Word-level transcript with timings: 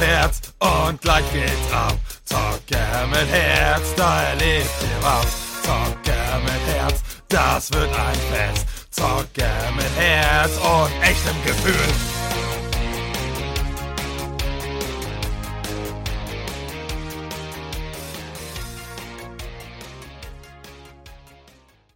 Herz 0.00 0.54
und 0.60 1.00
gleich 1.00 1.24
geht's 1.32 1.72
ab. 1.72 1.96
Zocke 2.24 2.78
mit 3.10 3.28
Herz, 3.28 3.94
da 3.96 4.22
erlebt 4.22 4.70
ihr 4.82 5.02
was. 5.02 5.62
Zocke 5.62 6.18
mit 6.44 6.74
Herz, 6.74 7.02
das 7.28 7.72
wird 7.72 7.88
ein 7.88 8.14
Fest. 8.14 8.66
Zocke 8.90 9.50
mit 9.76 9.96
Herz 9.96 10.56
und 10.58 11.02
echtem 11.02 11.36
Gefühl. 11.44 12.18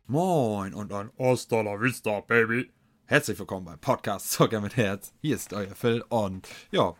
Moin 0.06 0.74
und 0.74 0.92
ein 0.92 1.10
Hasta 1.18 1.62
Vista, 1.80 2.20
Baby. 2.20 2.70
Herzlich 3.06 3.38
willkommen 3.38 3.66
beim 3.66 3.78
Podcast 3.78 4.30
Zucker 4.30 4.60
mit 4.60 4.76
Herz. 4.76 5.12
Hier 5.20 5.36
ist 5.36 5.52
euer 5.52 5.74
Phil 5.74 6.02
und 6.08 6.48
ja, 6.70 6.94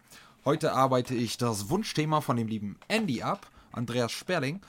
heute 0.45 0.73
arbeite 0.73 1.15
ich 1.15 1.37
das 1.37 1.71
Wunschthema 1.71 2.21
von 2.21 2.37
dem 2.37 2.49
lieben 2.49 2.77
Andy 2.89 3.23
ab, 3.23 3.51
Andreas 3.73 4.13
Sperling 4.13 4.61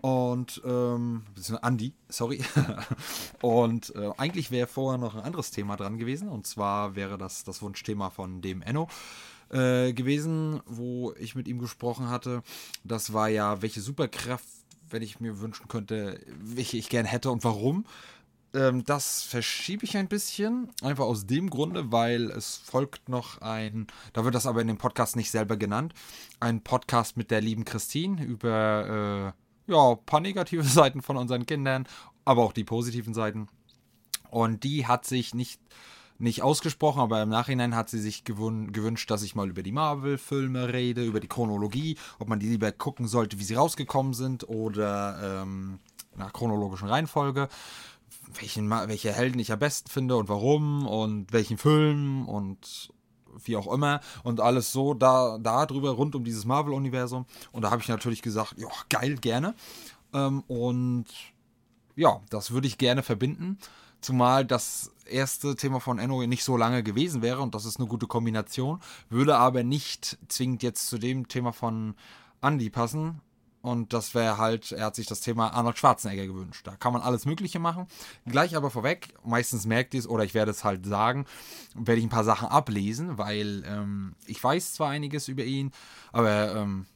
und 0.00 0.62
ähm, 0.64 1.22
Andy, 1.62 1.92
sorry. 2.08 2.42
und 3.42 3.94
äh, 3.94 4.10
eigentlich 4.16 4.50
wäre 4.50 4.66
vorher 4.66 4.98
noch 4.98 5.14
ein 5.14 5.22
anderes 5.22 5.50
Thema 5.50 5.76
dran 5.76 5.98
gewesen 5.98 6.28
und 6.28 6.46
zwar 6.46 6.96
wäre 6.96 7.18
das 7.18 7.44
das 7.44 7.62
Wunschthema 7.62 8.10
von 8.10 8.40
dem 8.40 8.62
Enno 8.62 8.88
äh, 9.50 9.92
gewesen, 9.92 10.60
wo 10.66 11.12
ich 11.18 11.34
mit 11.34 11.48
ihm 11.48 11.58
gesprochen 11.58 12.08
hatte. 12.08 12.42
Das 12.84 13.12
war 13.12 13.28
ja, 13.28 13.62
welche 13.62 13.80
Superkraft, 13.80 14.46
wenn 14.88 15.02
ich 15.02 15.20
mir 15.20 15.40
wünschen 15.40 15.68
könnte, 15.68 16.20
welche 16.40 16.76
ich 16.76 16.88
gern 16.88 17.06
hätte 17.06 17.30
und 17.30 17.44
warum. 17.44 17.84
Ähm, 18.52 18.84
das 18.84 19.22
verschiebe 19.22 19.84
ich 19.84 19.96
ein 19.96 20.08
bisschen, 20.08 20.68
einfach 20.82 21.04
aus 21.04 21.26
dem 21.26 21.50
Grunde, 21.50 21.92
weil 21.92 22.30
es 22.30 22.56
folgt 22.56 23.08
noch 23.08 23.40
ein, 23.40 23.86
da 24.12 24.24
wird 24.24 24.34
das 24.34 24.46
aber 24.46 24.60
in 24.60 24.66
dem 24.66 24.78
Podcast 24.78 25.16
nicht 25.16 25.30
selber 25.30 25.56
genannt, 25.56 25.94
ein 26.40 26.62
Podcast 26.62 27.16
mit 27.16 27.30
der 27.30 27.40
lieben 27.40 27.64
Christine 27.64 28.24
über 28.24 29.34
äh, 29.68 29.72
ja, 29.72 29.90
ein 29.92 30.04
paar 30.04 30.20
negative 30.20 30.62
Seiten 30.64 31.00
von 31.00 31.16
unseren 31.16 31.46
Kindern, 31.46 31.86
aber 32.24 32.42
auch 32.42 32.52
die 32.52 32.64
positiven 32.64 33.14
Seiten. 33.14 33.48
Und 34.30 34.64
die 34.64 34.86
hat 34.86 35.04
sich 35.04 35.34
nicht, 35.34 35.60
nicht 36.18 36.42
ausgesprochen, 36.42 37.00
aber 37.00 37.22
im 37.22 37.28
Nachhinein 37.28 37.74
hat 37.74 37.88
sie 37.88 37.98
sich 37.98 38.24
gewünscht, 38.24 39.10
dass 39.10 39.22
ich 39.22 39.34
mal 39.34 39.48
über 39.48 39.62
die 39.62 39.72
Marvel-Filme 39.72 40.72
rede, 40.72 41.04
über 41.04 41.20
die 41.20 41.28
Chronologie, 41.28 41.96
ob 42.18 42.28
man 42.28 42.40
die 42.40 42.48
lieber 42.48 42.70
gucken 42.72 43.06
sollte, 43.06 43.38
wie 43.38 43.44
sie 43.44 43.54
rausgekommen 43.54 44.14
sind 44.14 44.48
oder 44.48 45.42
ähm, 45.42 45.80
nach 46.16 46.32
chronologischen 46.32 46.88
Reihenfolge 46.88 47.48
welchen, 48.38 48.70
welche 48.70 49.12
Helden 49.12 49.38
ich 49.38 49.52
am 49.52 49.58
besten 49.58 49.90
finde 49.90 50.16
und 50.16 50.28
warum 50.28 50.86
und 50.86 51.32
welchen 51.32 51.58
Film 51.58 52.28
und 52.28 52.92
wie 53.44 53.56
auch 53.56 53.72
immer 53.72 54.00
und 54.24 54.40
alles 54.40 54.72
so 54.72 54.94
da, 54.94 55.38
da 55.38 55.66
drüber 55.66 55.90
rund 55.90 56.14
um 56.14 56.24
dieses 56.24 56.44
Marvel-Universum. 56.44 57.26
Und 57.52 57.62
da 57.62 57.70
habe 57.70 57.82
ich 57.82 57.88
natürlich 57.88 58.22
gesagt, 58.22 58.54
ja, 58.58 58.68
geil, 58.88 59.16
gerne. 59.16 59.54
Ähm, 60.12 60.42
und 60.48 61.06
ja, 61.96 62.20
das 62.30 62.50
würde 62.50 62.66
ich 62.66 62.78
gerne 62.78 63.02
verbinden. 63.02 63.58
Zumal 64.00 64.46
das 64.46 64.92
erste 65.04 65.56
Thema 65.56 65.78
von 65.78 65.98
Enno 65.98 66.24
nicht 66.26 66.44
so 66.44 66.56
lange 66.56 66.82
gewesen 66.82 67.20
wäre 67.20 67.40
und 67.40 67.54
das 67.54 67.66
ist 67.66 67.78
eine 67.78 67.88
gute 67.88 68.06
Kombination, 68.06 68.80
würde 69.10 69.36
aber 69.36 69.62
nicht 69.62 70.18
zwingend 70.28 70.62
jetzt 70.62 70.86
zu 70.86 70.98
dem 70.98 71.28
Thema 71.28 71.52
von 71.52 71.94
Andy 72.40 72.70
passen, 72.70 73.20
und 73.62 73.92
das 73.92 74.14
wäre 74.14 74.38
halt, 74.38 74.72
er 74.72 74.86
hat 74.86 74.96
sich 74.96 75.06
das 75.06 75.20
Thema 75.20 75.52
Arnold 75.52 75.78
Schwarzenegger 75.78 76.26
gewünscht. 76.26 76.66
Da 76.66 76.76
kann 76.76 76.92
man 76.92 77.02
alles 77.02 77.26
Mögliche 77.26 77.58
machen. 77.58 77.86
Gleich 78.26 78.56
aber 78.56 78.70
vorweg, 78.70 79.14
meistens 79.24 79.66
merkt 79.66 79.94
ihr 79.94 80.00
es 80.00 80.08
oder 80.08 80.24
ich 80.24 80.34
werde 80.34 80.50
es 80.50 80.64
halt 80.64 80.86
sagen, 80.86 81.26
werde 81.74 81.98
ich 81.98 82.06
ein 82.06 82.10
paar 82.10 82.24
Sachen 82.24 82.48
ablesen, 82.48 83.18
weil 83.18 83.62
ähm, 83.66 84.14
ich 84.26 84.42
weiß 84.42 84.72
zwar 84.74 84.88
einiges 84.88 85.28
über 85.28 85.44
ihn, 85.44 85.72
aber 86.12 86.54
ähm, 86.54 86.86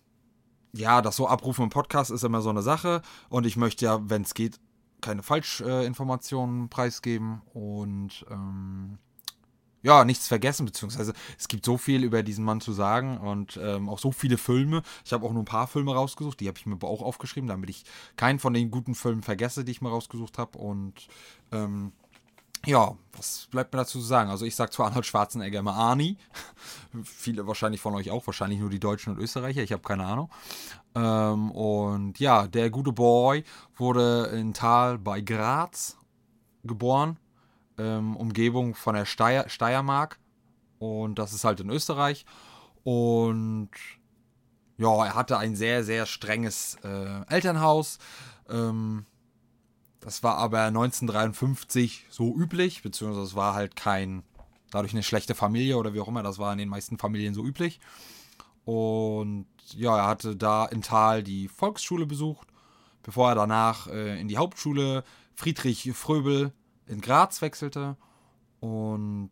ja, 0.72 1.02
das 1.02 1.16
so 1.16 1.28
abrufen 1.28 1.64
im 1.64 1.70
Podcast 1.70 2.10
ist 2.10 2.24
immer 2.24 2.41
so 2.41 2.50
eine 2.50 2.62
Sache. 2.62 3.03
Und 3.28 3.47
ich 3.47 3.56
möchte 3.56 3.84
ja, 3.84 4.10
wenn 4.10 4.22
es 4.22 4.34
geht, 4.34 4.58
keine 5.00 5.22
Falschinformationen 5.22 6.69
preisgeben. 6.69 7.42
Und 7.53 8.26
ähm, 8.30 8.98
ja, 9.84 10.05
nichts 10.05 10.27
vergessen, 10.27 10.65
beziehungsweise 10.65 11.12
es 11.39 11.47
gibt 11.47 11.65
so 11.65 11.77
viel 11.77 12.03
über 12.03 12.22
diesen 12.22 12.45
Mann 12.45 12.62
zu 12.62 12.72
sagen 12.72 13.19
und 13.19 13.61
ähm, 13.62 13.91
auch 13.91 13.99
so 13.99 14.12
viele 14.12 14.39
Filme. 14.39 14.83
Ich 15.05 15.12
habe 15.12 15.25
auch 15.27 15.33
nur 15.33 15.43
ein 15.43 15.47
paar 15.47 15.69
Filme 15.69 15.95
rausgesucht, 15.95 16.41
die 16.41 16.49
habe 16.49 16.59
ich 16.59 16.65
mir 16.65 16.72
aber 16.72 16.89
auch 16.89 17.03
aufgeschrieben, 17.03 17.49
damit 17.49 17.69
ich 17.69 17.84
keinen 18.17 18.39
von 18.39 18.55
den 18.55 18.71
guten 18.71 18.95
Filmen 18.95 19.22
vergesse, 19.22 19.62
die 19.62 19.72
ich 19.72 19.83
mir 19.83 19.91
rausgesucht 19.91 20.39
habe. 20.39 20.56
Und 20.56 21.06
ähm, 21.53 21.93
ja, 22.65 22.97
was 23.15 23.47
bleibt 23.50 23.75
mir 23.75 23.81
dazu 23.81 23.99
zu 24.00 24.06
sagen? 24.06 24.31
Also 24.31 24.47
ich 24.47 24.56
sage 24.56 24.71
zwar 24.71 24.87
Arnold 24.87 25.05
Schwarzenegger 25.05 25.59
immer 25.59 25.75
Arnie, 25.75 26.16
viele 27.05 27.47
wahrscheinlich 27.47 27.83
von 27.83 27.95
euch 27.95 28.11
auch, 28.11 28.27
wahrscheinlich 28.27 28.61
nur 28.61 28.71
die 28.71 28.81
Deutschen 28.81 29.12
und 29.12 29.22
Österreicher, 29.22 29.62
ich 29.62 29.72
habe 29.72 29.83
keine 29.83 30.06
Ahnung. 30.06 30.31
Ähm, 30.95 31.51
und 31.51 32.19
ja, 32.19 32.47
der 32.47 32.71
gute 32.71 32.93
Boy 32.93 33.45
wurde 33.77 34.31
in 34.34 34.55
Tal 34.55 34.99
bei 34.99 35.21
Graz 35.21 35.99
geboren 36.62 37.19
ähm, 37.78 38.16
Umgebung 38.16 38.74
von 38.74 38.94
der 38.94 39.04
Steier, 39.04 39.48
Steiermark. 39.48 40.18
Und 40.78 41.18
das 41.18 41.32
ist 41.32 41.44
halt 41.44 41.60
in 41.60 41.70
Österreich. 41.70 42.24
Und 42.82 43.70
ja, 44.76 45.06
er 45.06 45.14
hatte 45.14 45.38
ein 45.38 45.56
sehr, 45.56 45.84
sehr 45.84 46.06
strenges 46.06 46.76
äh, 46.82 47.22
Elternhaus. 47.28 47.98
Ähm, 48.48 49.06
das 50.00 50.22
war 50.22 50.36
aber 50.36 50.62
1953 50.64 52.06
so 52.10 52.34
üblich, 52.36 52.82
beziehungsweise 52.82 53.24
es 53.24 53.34
war 53.34 53.54
halt 53.54 53.76
kein, 53.76 54.22
dadurch 54.70 54.92
eine 54.92 55.02
schlechte 55.02 55.34
Familie 55.34 55.78
oder 55.78 55.94
wie 55.94 56.00
auch 56.00 56.08
immer, 56.08 56.22
das 56.22 56.38
war 56.38 56.52
in 56.52 56.58
den 56.58 56.68
meisten 56.68 56.98
Familien 56.98 57.34
so 57.34 57.44
üblich. 57.44 57.80
Und 58.64 59.46
ja, 59.74 59.96
er 59.96 60.06
hatte 60.06 60.36
da 60.36 60.66
in 60.66 60.82
Tal 60.82 61.22
die 61.22 61.48
Volksschule 61.48 62.06
besucht, 62.06 62.48
bevor 63.02 63.30
er 63.30 63.34
danach 63.34 63.86
äh, 63.86 64.20
in 64.20 64.28
die 64.28 64.36
Hauptschule 64.36 65.04
Friedrich 65.34 65.91
Fröbel 65.94 66.52
in 66.87 67.00
Graz 67.00 67.43
wechselte. 67.43 67.97
Und 68.61 69.31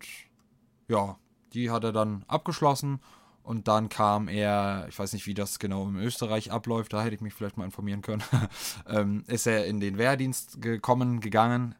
ja, 0.88 1.18
die 1.52 1.70
hat 1.70 1.84
er 1.84 1.92
dann 1.92 2.24
abgeschlossen. 2.28 3.00
Und 3.42 3.66
dann 3.66 3.88
kam 3.88 4.28
er, 4.28 4.86
ich 4.88 4.98
weiß 4.98 5.12
nicht, 5.14 5.26
wie 5.26 5.34
das 5.34 5.58
genau 5.58 5.88
in 5.88 5.96
Österreich 5.96 6.52
abläuft, 6.52 6.92
da 6.92 7.02
hätte 7.02 7.16
ich 7.16 7.20
mich 7.20 7.34
vielleicht 7.34 7.56
mal 7.56 7.64
informieren 7.64 8.00
können, 8.00 8.22
ähm, 8.88 9.24
ist 9.26 9.46
er 9.46 9.66
in 9.66 9.80
den 9.80 9.98
Wehrdienst 9.98 10.62
gekommen, 10.62 11.18
gegangen, 11.18 11.74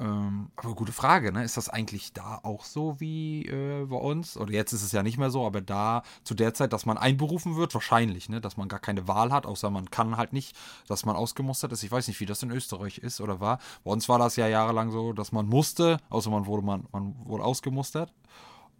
ähm, 0.00 0.50
aber 0.56 0.74
gute 0.74 0.92
Frage, 0.92 1.30
ne? 1.30 1.44
Ist 1.44 1.58
das 1.58 1.68
eigentlich 1.68 2.14
da 2.14 2.40
auch 2.42 2.64
so 2.64 2.98
wie 3.00 3.44
äh, 3.44 3.84
bei 3.84 3.96
uns? 3.96 4.38
Oder 4.38 4.54
jetzt 4.54 4.72
ist 4.72 4.82
es 4.82 4.92
ja 4.92 5.02
nicht 5.02 5.18
mehr 5.18 5.30
so, 5.30 5.44
aber 5.44 5.60
da 5.60 6.04
zu 6.24 6.32
der 6.32 6.54
Zeit, 6.54 6.72
dass 6.72 6.86
man 6.86 6.96
einberufen 6.96 7.56
wird, 7.56 7.74
wahrscheinlich, 7.74 8.30
ne? 8.30 8.40
Dass 8.40 8.56
man 8.56 8.68
gar 8.68 8.80
keine 8.80 9.08
Wahl 9.08 9.30
hat, 9.30 9.44
außer 9.44 9.68
man 9.68 9.90
kann 9.90 10.16
halt 10.16 10.32
nicht, 10.32 10.56
dass 10.88 11.04
man 11.04 11.16
ausgemustert 11.16 11.72
ist. 11.72 11.82
Ich 11.82 11.92
weiß 11.92 12.08
nicht, 12.08 12.18
wie 12.18 12.24
das 12.24 12.42
in 12.42 12.50
Österreich 12.50 12.96
ist 12.96 13.20
oder 13.20 13.40
war. 13.40 13.58
Bei 13.84 13.90
uns 13.90 14.08
war 14.08 14.18
das 14.18 14.36
ja 14.36 14.48
jahrelang 14.48 14.90
so, 14.90 15.12
dass 15.12 15.32
man 15.32 15.46
musste, 15.46 15.98
außer 16.08 16.30
man 16.30 16.46
wurde, 16.46 16.64
man, 16.64 16.86
man 16.92 17.14
wurde 17.26 17.44
ausgemustert. 17.44 18.10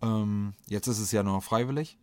Ähm, 0.00 0.54
jetzt 0.68 0.86
ist 0.86 1.00
es 1.00 1.12
ja 1.12 1.22
nur 1.22 1.42
freiwillig. 1.42 1.98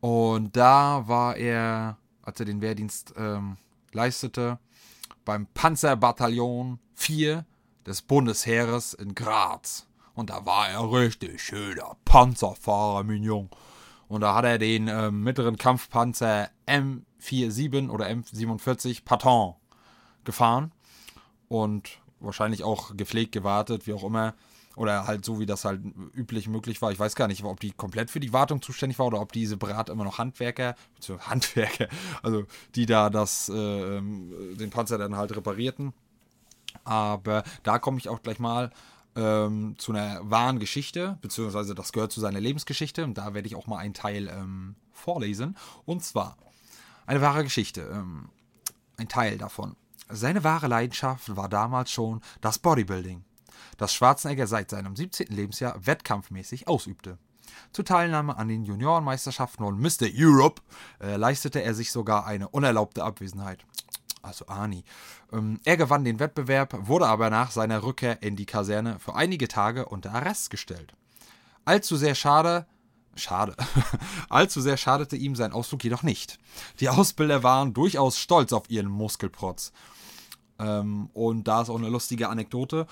Und 0.00 0.56
da 0.56 1.06
war 1.08 1.36
er, 1.36 1.98
als 2.22 2.40
er 2.40 2.46
den 2.46 2.62
Wehrdienst 2.62 3.12
ähm, 3.18 3.58
leistete, 3.92 4.58
beim 5.26 5.46
Panzerbataillon 5.52 6.78
4 6.94 7.44
des 7.86 8.02
Bundesheeres 8.02 8.94
in 8.94 9.14
Graz. 9.14 9.86
Und 10.14 10.30
da 10.30 10.44
war 10.44 10.68
er 10.68 10.90
richtig 10.90 11.40
schöner 11.40 11.96
Panzerfahrer, 12.04 13.04
Mignon. 13.04 13.48
Und 14.08 14.22
da 14.22 14.34
hat 14.34 14.44
er 14.44 14.58
den 14.58 14.88
äh, 14.88 15.10
mittleren 15.10 15.56
Kampfpanzer 15.56 16.50
M47 16.66 17.90
oder 17.90 18.06
M47 18.06 19.04
Patton 19.04 19.54
gefahren. 20.24 20.72
Und 21.48 22.00
wahrscheinlich 22.20 22.64
auch 22.64 22.96
gepflegt, 22.96 23.32
gewartet, 23.32 23.86
wie 23.86 23.92
auch 23.92 24.04
immer. 24.04 24.34
Oder 24.76 25.06
halt 25.06 25.24
so, 25.24 25.40
wie 25.40 25.46
das 25.46 25.64
halt 25.64 25.80
üblich 26.14 26.48
möglich 26.48 26.80
war. 26.80 26.92
Ich 26.92 26.98
weiß 27.00 27.16
gar 27.16 27.26
nicht, 27.26 27.42
ob 27.42 27.58
die 27.58 27.72
komplett 27.72 28.10
für 28.10 28.20
die 28.20 28.32
Wartung 28.32 28.62
zuständig 28.62 28.98
war 28.98 29.06
oder 29.06 29.20
ob 29.20 29.32
die 29.32 29.44
separat 29.46 29.88
immer 29.88 30.04
noch 30.04 30.18
Handwerker, 30.18 30.76
Handwerker, 31.20 31.88
also 32.22 32.44
die 32.76 32.86
da 32.86 33.10
das, 33.10 33.48
äh, 33.48 33.54
ähm, 33.98 34.56
den 34.56 34.70
Panzer 34.70 34.98
dann 34.98 35.16
halt 35.16 35.36
reparierten. 35.36 35.92
Aber 36.84 37.44
da 37.62 37.78
komme 37.78 37.98
ich 37.98 38.08
auch 38.08 38.22
gleich 38.22 38.38
mal 38.38 38.70
ähm, 39.16 39.74
zu 39.78 39.92
einer 39.92 40.20
wahren 40.30 40.58
Geschichte, 40.58 41.18
beziehungsweise 41.20 41.74
das 41.74 41.92
gehört 41.92 42.12
zu 42.12 42.20
seiner 42.20 42.40
Lebensgeschichte 42.40 43.04
und 43.04 43.18
da 43.18 43.34
werde 43.34 43.48
ich 43.48 43.56
auch 43.56 43.66
mal 43.66 43.78
einen 43.78 43.94
Teil 43.94 44.28
ähm, 44.28 44.76
vorlesen. 44.92 45.56
Und 45.84 46.04
zwar 46.04 46.36
eine 47.06 47.20
wahre 47.20 47.42
Geschichte, 47.42 47.82
ähm, 47.92 48.28
ein 48.96 49.08
Teil 49.08 49.38
davon. 49.38 49.76
Seine 50.10 50.44
wahre 50.44 50.68
Leidenschaft 50.68 51.36
war 51.36 51.48
damals 51.48 51.90
schon 51.90 52.20
das 52.40 52.58
Bodybuilding, 52.58 53.24
das 53.76 53.92
Schwarzenegger 53.92 54.46
seit 54.46 54.70
seinem 54.70 54.96
17. 54.96 55.28
Lebensjahr 55.28 55.86
wettkampfmäßig 55.86 56.68
ausübte. 56.68 57.18
Zur 57.72 57.84
Teilnahme 57.84 58.36
an 58.36 58.48
den 58.48 58.64
Juniorenmeisterschaften 58.64 59.64
und 59.64 59.80
Mr. 59.80 60.08
Europe 60.14 60.62
äh, 61.00 61.16
leistete 61.16 61.62
er 61.62 61.74
sich 61.74 61.92
sogar 61.92 62.26
eine 62.26 62.48
unerlaubte 62.48 63.04
Abwesenheit 63.04 63.64
also 64.28 64.46
Ani. 64.46 64.84
Ähm, 65.32 65.60
er 65.64 65.76
gewann 65.76 66.04
den 66.04 66.20
Wettbewerb, 66.20 66.86
wurde 66.86 67.06
aber 67.06 67.30
nach 67.30 67.50
seiner 67.50 67.82
Rückkehr 67.82 68.22
in 68.22 68.36
die 68.36 68.46
Kaserne 68.46 68.98
für 69.00 69.14
einige 69.14 69.48
Tage 69.48 69.86
unter 69.86 70.14
Arrest 70.14 70.50
gestellt. 70.50 70.92
Allzu 71.64 71.96
sehr 71.96 72.14
schade, 72.14 72.66
Schade. 73.18 73.56
Allzu 74.28 74.60
sehr 74.60 74.76
schadete 74.76 75.16
ihm 75.16 75.34
sein 75.34 75.52
Ausflug 75.52 75.82
jedoch 75.84 76.02
nicht. 76.02 76.38
Die 76.80 76.88
Ausbilder 76.88 77.42
waren 77.42 77.74
durchaus 77.74 78.18
stolz 78.18 78.52
auf 78.52 78.70
ihren 78.70 78.88
Muskelprotz. 78.88 79.72
Ähm, 80.58 81.10
und 81.12 81.48
da 81.48 81.62
ist 81.62 81.70
auch 81.70 81.78
eine 81.78 81.88
lustige 81.88 82.28
Anekdote, 82.28 82.86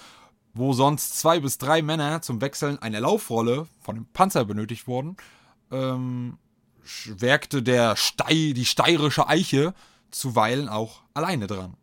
wo 0.53 0.73
sonst 0.73 1.19
zwei 1.19 1.41
bis 1.41 1.59
drei 1.59 1.83
Männer 1.83 2.23
zum 2.23 2.41
Wechseln 2.41 2.79
einer 2.81 3.01
Laufrolle 3.01 3.67
von 3.81 3.95
dem 3.95 4.07
Panzer 4.07 4.45
benötigt 4.45 4.87
wurden, 4.87 5.17
ähm, 5.71 6.39
werkte 7.07 7.63
der 7.63 7.97
Stei, 7.97 8.53
die 8.55 8.65
steirische 8.65 9.29
Eiche 9.29 9.75
zuweilen 10.17 10.69
auch 10.69 11.03
alleine 11.15 11.47
dran. 11.47 11.75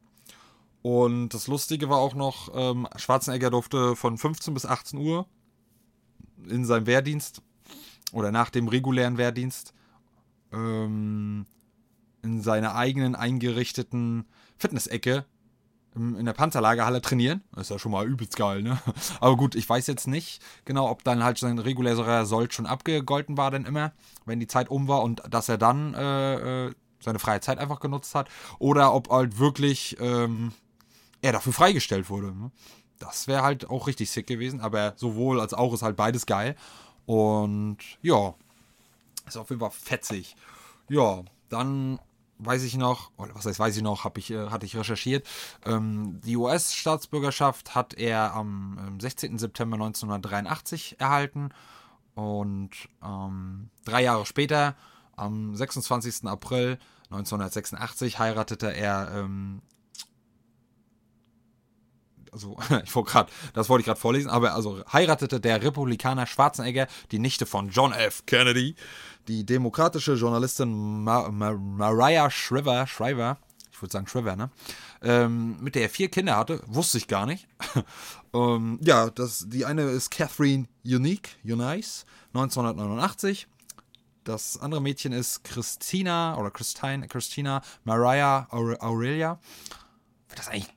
Und 0.81 1.29
das 1.29 1.47
Lustige 1.47 1.89
war 1.89 1.97
auch 1.97 2.13
noch, 2.13 2.51
ähm, 2.53 2.87
Schwarzenegger 2.97 3.49
durfte 3.49 3.95
von 3.95 4.17
15 4.17 4.53
bis 4.53 4.65
18 4.65 4.99
Uhr 4.99 5.25
in 6.49 6.65
seinem 6.65 6.87
Wehrdienst 6.87 7.41
oder 8.11 8.31
nach 8.31 8.49
dem 8.49 8.67
regulären 8.67 9.17
Wehrdienst 9.17 9.73
ähm, 10.51 11.45
in 12.21 12.41
seiner 12.41 12.75
eigenen 12.75 13.15
eingerichteten 13.15 14.25
Fitnessecke 14.57 15.25
in 15.95 16.25
der 16.25 16.33
Panzerlagerhalle 16.33 17.01
trainieren. 17.01 17.43
Ist 17.55 17.69
ja 17.69 17.77
schon 17.77 17.91
mal 17.91 18.07
übelst 18.07 18.35
geil, 18.35 18.63
ne? 18.63 18.79
Aber 19.19 19.37
gut, 19.37 19.53
ich 19.53 19.69
weiß 19.69 19.85
jetzt 19.87 20.07
nicht 20.07 20.41
genau, 20.65 20.89
ob 20.89 21.03
dann 21.03 21.23
halt 21.23 21.37
sein 21.37 21.59
regulärer 21.59 22.25
Sold 22.25 22.53
schon 22.53 22.65
abgegolten 22.65 23.37
war, 23.37 23.51
denn 23.51 23.65
immer, 23.65 23.91
wenn 24.25 24.39
die 24.39 24.47
Zeit 24.47 24.69
um 24.69 24.87
war 24.87 25.03
und 25.03 25.21
dass 25.29 25.49
er 25.49 25.59
dann 25.59 25.93
äh, 25.93 26.65
äh, 26.67 26.73
seine 27.03 27.19
freie 27.19 27.41
Zeit 27.41 27.59
einfach 27.59 27.79
genutzt 27.79 28.15
hat. 28.15 28.29
Oder 28.59 28.93
ob 28.93 29.09
halt 29.09 29.39
wirklich 29.39 29.97
ähm, 29.99 30.53
er 31.21 31.31
dafür 31.31 31.53
freigestellt 31.53 32.09
wurde. 32.09 32.27
Ne? 32.27 32.51
Das 32.99 33.27
wäre 33.27 33.43
halt 33.43 33.69
auch 33.69 33.87
richtig 33.87 34.11
sick 34.11 34.27
gewesen. 34.27 34.61
Aber 34.61 34.93
sowohl 34.95 35.39
als 35.39 35.53
auch 35.53 35.73
ist 35.73 35.81
halt 35.81 35.95
beides 35.95 36.25
geil. 36.25 36.55
Und 37.05 37.77
ja, 38.01 38.33
ist 39.27 39.37
auf 39.37 39.49
jeden 39.49 39.59
Fall 39.59 39.71
fetzig. 39.71 40.35
Ja, 40.89 41.23
dann 41.49 41.99
weiß 42.39 42.63
ich 42.63 42.75
noch, 42.77 43.11
oder 43.17 43.35
was 43.35 43.45
heißt 43.45 43.59
weiß 43.59 43.77
ich 43.77 43.83
noch, 43.83 44.09
ich, 44.17 44.31
äh, 44.31 44.49
hatte 44.49 44.65
ich 44.65 44.75
recherchiert. 44.75 45.27
Ähm, 45.65 46.19
die 46.25 46.35
US-Staatsbürgerschaft 46.37 47.75
hat 47.75 47.93
er 47.93 48.33
am 48.33 48.97
16. 48.99 49.37
September 49.37 49.75
1983 49.75 50.99
erhalten 50.99 51.49
und 52.15 52.71
ähm, 53.03 53.69
drei 53.85 54.03
Jahre 54.03 54.25
später, 54.25 54.75
am 55.15 55.55
26. 55.55 56.25
April 56.25 56.77
1986, 57.09 58.19
heiratete 58.19 58.73
er 58.73 59.11
ähm, 59.15 59.61
also 62.33 62.57
ich 62.83 62.93
wollte 62.95 63.11
gerade, 63.11 63.31
das 63.53 63.69
wollte 63.69 63.81
ich 63.81 63.85
gerade 63.85 63.99
vorlesen, 63.99 64.29
aber 64.29 64.53
also 64.53 64.83
heiratete 64.91 65.39
der 65.39 65.61
Republikaner 65.61 66.25
Schwarzenegger 66.25 66.87
die 67.11 67.19
Nichte 67.19 67.45
von 67.45 67.69
John 67.69 67.93
F. 67.93 68.25
Kennedy, 68.25 68.75
die 69.27 69.45
demokratische 69.45 70.13
Journalistin 70.13 71.03
Ma 71.03 71.29
Ma 71.29 71.53
Mariah 71.53 72.29
Shriver, 72.29 72.87
Shriver, 72.87 73.37
ich 73.71 73.81
würde 73.81 73.91
sagen 73.91 74.07
Shriver, 74.07 74.35
ne? 74.35 74.49
Ähm, 75.01 75.57
mit 75.61 75.75
der 75.75 75.83
er 75.83 75.89
vier 75.89 76.09
Kinder 76.09 76.37
hatte, 76.37 76.61
wusste 76.65 76.97
ich 76.97 77.07
gar 77.07 77.25
nicht. 77.25 77.47
ähm, 78.33 78.79
ja, 78.81 79.09
das, 79.09 79.45
die 79.49 79.65
eine 79.65 79.83
ist 79.83 80.11
Catherine 80.11 80.67
Unique, 80.85 81.37
Unice, 81.43 82.05
1989. 82.33 83.47
Das 84.23 84.57
andere 84.57 84.81
Mädchen 84.81 85.11
ist 85.11 85.43
Christina 85.43 86.37
oder 86.37 86.51
Christine, 86.51 87.07
Christina 87.07 87.61
Mariah 87.83 88.47
Aurelia. 88.51 89.39
Wird 90.29 90.39
das 90.39 90.47
eigentlich 90.47 90.73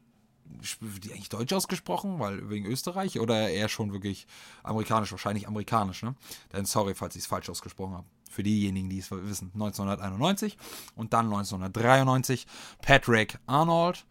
wird 0.81 1.05
die 1.05 1.13
eigentlich 1.13 1.29
deutsch 1.29 1.53
ausgesprochen, 1.53 2.19
weil 2.19 2.49
wegen 2.51 2.67
Österreich 2.67 3.21
oder 3.21 3.49
eher 3.49 3.69
schon 3.69 3.93
wirklich 3.93 4.27
amerikanisch, 4.63 5.13
wahrscheinlich 5.13 5.47
amerikanisch, 5.47 6.03
ne? 6.03 6.15
Denn 6.53 6.65
sorry, 6.65 6.95
falls 6.95 7.15
ich 7.15 7.23
es 7.23 7.27
falsch 7.27 7.49
ausgesprochen 7.51 7.95
habe. 7.95 8.07
Für 8.31 8.43
diejenigen, 8.43 8.89
die 8.89 8.99
es 8.99 9.11
wissen, 9.11 9.51
1991 9.55 10.57
und 10.95 11.13
dann 11.13 11.27
1993 11.27 12.47
Patrick 12.83 13.39
Arnold 13.47 14.05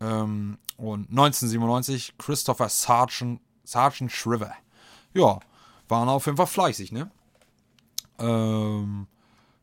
ähm, 0.00 0.58
und 0.76 1.10
1997 1.10 2.14
Christopher 2.18 2.68
Sargent, 2.68 3.40
Sargent 3.64 4.12
Shriver. 4.12 4.54
Ja, 5.12 5.38
waren 5.88 6.08
auf 6.08 6.26
jeden 6.26 6.36
Fall 6.36 6.46
fleißig, 6.46 6.92
ne? 6.92 7.10
Ähm, 8.18 9.06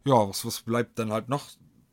ja, 0.05 0.27
was, 0.27 0.45
was 0.45 0.61
bleibt 0.61 0.97
dann 0.99 1.11
halt 1.11 1.29
noch 1.29 1.45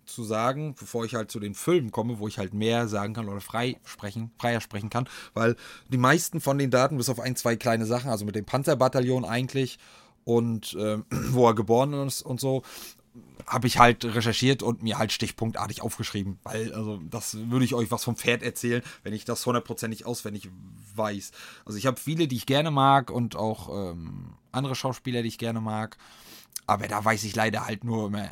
zu 0.08 0.25
sagen, 0.25 0.75
bevor 0.78 1.05
ich 1.05 1.14
halt 1.14 1.31
zu 1.31 1.38
den 1.38 1.55
Filmen 1.55 1.90
komme, 1.90 2.19
wo 2.19 2.28
ich 2.28 2.38
halt 2.38 2.55
mehr 2.55 2.88
sagen 2.88 3.14
kann 3.14 3.28
oder 3.28 3.40
frei 3.40 3.76
sprechen, 3.84 4.31
freier 4.38 4.60
sprechen 4.60 4.90
kann, 4.90 5.08
weil 5.34 5.56
die 5.88 5.99
meisten 5.99 6.40
von 6.40 6.58
den 6.58 6.70
Daten, 6.70 6.96
bis 6.96 7.08
auf 7.08 7.20
ein, 7.20 7.37
zwei 7.37 7.56
kleine 7.56 7.87
Sachen, 7.87 8.10
also 8.10 8.25
mit 8.25 8.34
dem 8.34 8.44
Panzerbataillon 8.44 9.25
eigentlich 9.25 9.78
und 10.25 10.75
äh, 10.75 10.99
wo 11.31 11.46
er 11.46 11.55
geboren 11.55 11.93
ist 12.06 12.22
und 12.22 12.40
so, 12.40 12.62
habe 13.46 13.66
ich 13.66 13.78
halt 13.78 14.05
recherchiert 14.05 14.62
und 14.62 14.82
mir 14.82 14.99
halt 14.99 15.12
stichpunktartig 15.12 15.82
aufgeschrieben, 15.82 16.38
weil 16.43 16.72
also 16.75 17.00
das 17.10 17.37
würde 17.50 17.64
ich 17.64 17.75
euch 17.75 17.90
was 17.90 18.05
vom 18.05 18.16
Pferd 18.16 18.43
erzählen, 18.43 18.82
wenn 19.02 19.12
ich 19.12 19.25
das 19.25 19.44
hundertprozentig 19.46 20.06
auswendig 20.06 20.50
weiß. 20.94 21.32
Also 21.64 21.78
ich 21.78 21.87
habe 21.87 21.99
viele, 21.99 22.28
die 22.28 22.37
ich 22.37 22.46
gerne 22.46 22.70
mag 22.70 23.10
und 23.10 23.37
auch 23.37 23.93
ähm, 23.93 24.34
andere 24.52 24.75
Schauspieler, 24.75 25.22
die 25.22 25.28
ich 25.28 25.38
gerne 25.38 25.60
mag, 25.60 25.96
aber 26.66 26.88
da 26.88 27.04
weiß 27.04 27.24
ich 27.24 27.34
leider 27.34 27.66
halt 27.66 27.84
nur 27.84 28.06
immer 28.06 28.30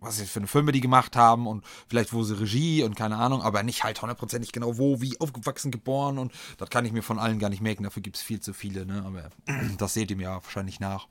was 0.00 0.20
jetzt 0.20 0.30
für 0.30 0.40
eine 0.40 0.46
Filme 0.46 0.72
die 0.72 0.80
gemacht 0.80 1.16
haben 1.16 1.46
und 1.46 1.64
vielleicht 1.88 2.12
wo 2.12 2.22
sie 2.22 2.38
Regie 2.38 2.82
und 2.84 2.94
keine 2.94 3.16
Ahnung, 3.16 3.42
aber 3.42 3.62
nicht 3.62 3.84
halt 3.84 4.00
hundertprozentig 4.00 4.52
genau 4.52 4.78
wo, 4.78 5.00
wie 5.00 5.20
aufgewachsen, 5.20 5.70
geboren 5.70 6.18
und 6.18 6.32
das 6.56 6.70
kann 6.70 6.84
ich 6.84 6.92
mir 6.92 7.02
von 7.02 7.18
allen 7.18 7.38
gar 7.38 7.50
nicht 7.50 7.62
merken, 7.62 7.82
dafür 7.82 8.02
gibt 8.02 8.16
es 8.16 8.22
viel 8.22 8.40
zu 8.40 8.52
viele, 8.52 8.86
ne? 8.86 9.02
aber 9.04 9.30
das 9.78 9.94
seht 9.94 10.10
ihr 10.10 10.16
mir 10.16 10.24
ja 10.24 10.34
wahrscheinlich 10.34 10.80
nach. 10.80 11.08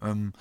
Ähm, 0.00 0.32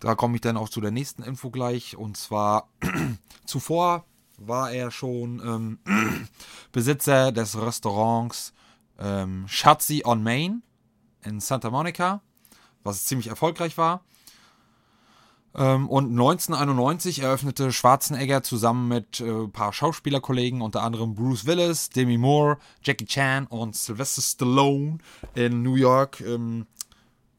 da 0.00 0.14
komme 0.14 0.34
ich 0.34 0.40
dann 0.40 0.56
auch 0.56 0.68
zu 0.68 0.80
der 0.80 0.90
nächsten 0.90 1.22
Info 1.22 1.50
gleich 1.50 1.96
und 1.96 2.16
zwar 2.16 2.68
zuvor 3.46 4.04
war 4.38 4.72
er 4.72 4.90
schon 4.90 5.40
ähm, 5.40 5.78
Besitzer 6.72 7.32
des 7.32 7.58
Restaurants 7.58 8.52
ähm, 8.98 9.44
Schatzi 9.48 10.02
on 10.04 10.22
Main 10.22 10.62
in 11.24 11.40
Santa 11.40 11.70
Monica, 11.70 12.20
was 12.82 13.04
ziemlich 13.04 13.28
erfolgreich 13.28 13.78
war. 13.78 14.04
Ähm, 15.54 15.88
und 15.88 16.10
1991 16.10 17.20
eröffnete 17.20 17.72
Schwarzenegger 17.72 18.42
zusammen 18.42 18.88
mit 18.88 19.20
äh, 19.20 19.24
ein 19.24 19.52
paar 19.52 19.72
Schauspielerkollegen, 19.72 20.62
unter 20.62 20.82
anderem 20.82 21.14
Bruce 21.14 21.46
Willis, 21.46 21.90
Demi 21.90 22.18
Moore, 22.18 22.58
Jackie 22.82 23.06
Chan 23.06 23.46
und 23.46 23.76
Sylvester 23.76 24.22
Stallone 24.22 24.98
in 25.34 25.62
New 25.62 25.74
York. 25.74 26.20
Ähm, 26.20 26.66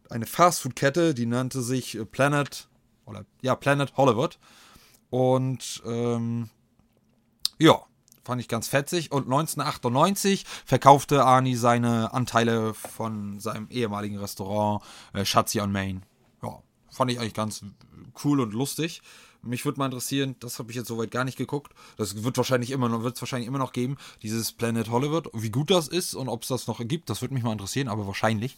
eine 0.09 0.25
Fastfood-Kette, 0.25 1.13
die 1.13 1.25
nannte 1.25 1.61
sich 1.61 1.95
äh, 1.97 2.05
Planet 2.05 2.67
oder 3.05 3.25
ja 3.41 3.55
Planet 3.55 3.95
Hollywood. 3.97 4.37
Und 5.09 5.81
ähm, 5.85 6.49
ja 7.57 7.83
fand 8.23 8.41
ich 8.41 8.47
ganz 8.47 8.67
fetzig. 8.67 9.11
Und 9.11 9.23
1998 9.25 10.45
verkaufte 10.65 11.25
Arnie 11.25 11.55
seine 11.55 12.13
Anteile 12.13 12.73
von 12.73 13.39
seinem 13.39 13.67
ehemaligen 13.69 14.17
Restaurant 14.17 14.81
äh, 15.13 15.25
Schatzi 15.25 15.59
on 15.59 15.71
Main. 15.71 16.03
Fand 16.93 17.11
ich 17.11 17.19
eigentlich 17.19 17.33
ganz 17.33 17.63
cool 18.23 18.39
und 18.39 18.53
lustig. 18.53 19.01
Mich 19.41 19.65
würde 19.65 19.77
mal 19.77 19.85
interessieren, 19.85 20.35
das 20.39 20.57
habe 20.57 20.71
ich 20.71 20.77
jetzt 20.77 20.87
soweit 20.87 21.11
gar 21.11 21.25
nicht 21.25 21.37
geguckt. 21.37 21.73
Das 21.97 22.23
wird 22.23 22.37
wahrscheinlich 22.37 22.71
immer 22.71 22.87
noch, 22.87 23.03
wird 23.03 23.15
es 23.15 23.21
wahrscheinlich 23.21 23.47
immer 23.47 23.57
noch 23.57 23.73
geben, 23.73 23.97
dieses 24.21 24.53
Planet 24.53 24.89
Hollywood. 24.89 25.29
Wie 25.33 25.49
gut 25.49 25.69
das 25.69 25.89
ist 25.89 26.15
und 26.15 26.29
ob 26.29 26.43
es 26.43 26.47
das 26.47 26.67
noch 26.67 26.79
gibt, 26.87 27.09
das 27.09 27.21
würde 27.21 27.33
mich 27.33 27.43
mal 27.43 27.51
interessieren, 27.51 27.89
aber 27.89 28.07
wahrscheinlich. 28.07 28.55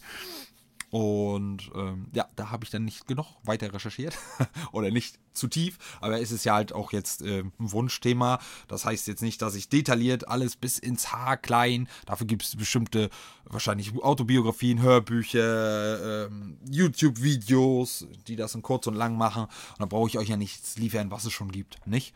Und 0.90 1.70
ähm, 1.74 2.08
ja, 2.14 2.28
da 2.36 2.50
habe 2.50 2.64
ich 2.64 2.70
dann 2.70 2.84
nicht 2.84 3.06
genug 3.06 3.26
weiter 3.42 3.72
recherchiert 3.72 4.16
oder 4.72 4.90
nicht 4.90 5.18
zu 5.32 5.48
tief, 5.48 5.78
aber 6.00 6.20
es 6.20 6.30
ist 6.30 6.44
ja 6.44 6.54
halt 6.54 6.72
auch 6.72 6.92
jetzt 6.92 7.22
äh, 7.22 7.40
ein 7.40 7.52
Wunschthema. 7.58 8.38
Das 8.68 8.84
heißt 8.84 9.06
jetzt 9.08 9.22
nicht, 9.22 9.42
dass 9.42 9.54
ich 9.54 9.68
detailliert 9.68 10.28
alles 10.28 10.56
bis 10.56 10.78
ins 10.78 11.12
Haar 11.12 11.36
klein, 11.36 11.88
dafür 12.06 12.26
gibt 12.26 12.44
es 12.44 12.56
bestimmte 12.56 13.10
wahrscheinlich 13.44 13.94
Autobiografien, 13.96 14.80
Hörbücher, 14.80 16.26
ähm, 16.26 16.58
YouTube-Videos, 16.70 18.06
die 18.26 18.36
das 18.36 18.54
in 18.54 18.62
kurz 18.62 18.86
und 18.86 18.94
lang 18.94 19.16
machen. 19.16 19.44
Und 19.44 19.80
da 19.80 19.86
brauche 19.86 20.08
ich 20.08 20.18
euch 20.18 20.28
ja 20.28 20.36
nichts 20.36 20.76
liefern, 20.78 21.10
was 21.10 21.24
es 21.24 21.32
schon 21.32 21.52
gibt, 21.52 21.86
nicht? 21.86 22.14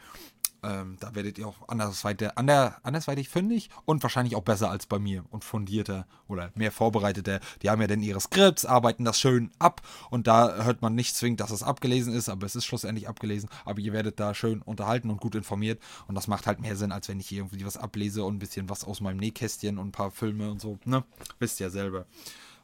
Ähm, 0.62 0.96
da 1.00 1.14
werdet 1.14 1.38
ihr 1.38 1.46
auch 1.46 1.68
andersweitig, 1.68 2.36
ander, 2.36 2.78
andersweitig 2.82 3.28
fündig 3.28 3.70
und 3.84 4.02
wahrscheinlich 4.02 4.36
auch 4.36 4.42
besser 4.42 4.70
als 4.70 4.86
bei 4.86 4.98
mir 4.98 5.24
und 5.30 5.44
fundierter 5.44 6.06
oder 6.28 6.50
mehr 6.54 6.72
vorbereiteter. 6.72 7.40
Die 7.62 7.70
haben 7.70 7.80
ja 7.80 7.86
dann 7.86 8.02
ihre 8.02 8.20
Skripts, 8.20 8.66
arbeiten 8.66 9.04
das 9.04 9.18
schön 9.18 9.50
ab 9.58 9.80
und 10.10 10.26
da 10.26 10.64
hört 10.64 10.82
man 10.82 10.94
nicht 10.94 11.16
zwingend, 11.16 11.40
dass 11.40 11.50
es 11.50 11.62
abgelesen 11.62 12.12
ist, 12.12 12.28
aber 12.28 12.46
es 12.46 12.56
ist 12.56 12.66
schlussendlich 12.66 13.08
abgelesen. 13.08 13.48
Aber 13.64 13.80
ihr 13.80 13.92
werdet 13.92 14.20
da 14.20 14.34
schön 14.34 14.62
unterhalten 14.62 15.10
und 15.10 15.20
gut 15.20 15.34
informiert 15.34 15.80
und 16.08 16.14
das 16.14 16.28
macht 16.28 16.46
halt 16.46 16.60
mehr 16.60 16.76
Sinn, 16.76 16.92
als 16.92 17.08
wenn 17.08 17.20
ich 17.20 17.28
hier 17.28 17.38
irgendwie 17.38 17.64
was 17.64 17.76
ablese 17.76 18.24
und 18.24 18.36
ein 18.36 18.38
bisschen 18.38 18.68
was 18.68 18.84
aus 18.84 19.00
meinem 19.00 19.18
Nähkästchen 19.18 19.78
und 19.78 19.88
ein 19.88 19.92
paar 19.92 20.10
Filme 20.10 20.50
und 20.50 20.60
so, 20.60 20.78
ne? 20.84 21.04
Wisst 21.38 21.60
ja 21.60 21.70
selber. 21.70 22.06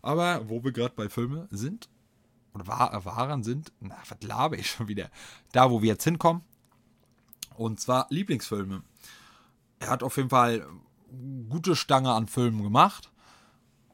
Aber 0.03 0.49
wo 0.49 0.63
wir 0.63 0.73
gerade 0.73 0.95
bei 0.95 1.09
Filmen 1.09 1.49
sind, 1.51 1.89
oder 2.55 2.67
waren 2.67 3.43
sind, 3.43 3.73
na, 3.81 3.97
was 4.09 4.19
labe 4.23 4.57
ich 4.57 4.71
schon 4.71 4.89
wieder? 4.89 5.11
Da, 5.53 5.71
wo 5.71 5.83
wir 5.83 5.89
jetzt 5.89 6.05
hinkommen, 6.05 6.43
und 7.57 7.81
zwar 7.81 8.07
Lieblingsfilme. 8.11 8.83
Er 9.79 9.89
hat 9.89 10.03
auf 10.03 10.17
jeden 10.17 10.31
Fall 10.31 10.67
gute 11.49 11.77
Stange 11.77 12.13
an 12.13 12.27
Filmen 12.27 12.63
gemacht. 12.63 13.11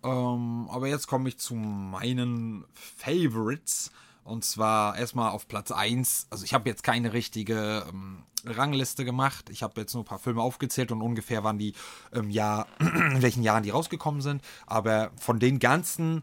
Ähm, 0.04 0.68
aber 0.70 0.88
jetzt 0.88 1.06
komme 1.06 1.28
ich 1.28 1.38
zu 1.38 1.54
meinen 1.54 2.64
Favorites. 2.74 3.90
Und 4.24 4.44
zwar 4.44 4.96
erstmal 4.96 5.30
auf 5.30 5.48
Platz 5.48 5.72
1. 5.72 6.28
Also 6.30 6.44
ich 6.44 6.54
habe 6.54 6.68
jetzt 6.68 6.84
keine 6.84 7.12
richtige 7.12 7.84
ähm, 7.88 8.22
Rangliste 8.44 9.04
gemacht. 9.04 9.50
Ich 9.50 9.62
habe 9.62 9.80
jetzt 9.80 9.94
nur 9.94 10.04
ein 10.04 10.06
paar 10.06 10.18
Filme 10.18 10.42
aufgezählt 10.42 10.92
und 10.92 11.02
ungefähr 11.02 11.42
waren 11.42 11.58
die 11.58 11.74
im 12.12 12.30
Jahr, 12.30 12.66
in 12.78 13.22
welchen 13.22 13.42
Jahren 13.42 13.64
die 13.64 13.70
rausgekommen 13.70 14.20
sind. 14.20 14.42
Aber 14.66 15.10
von 15.16 15.40
den 15.40 15.58
ganzen 15.58 16.22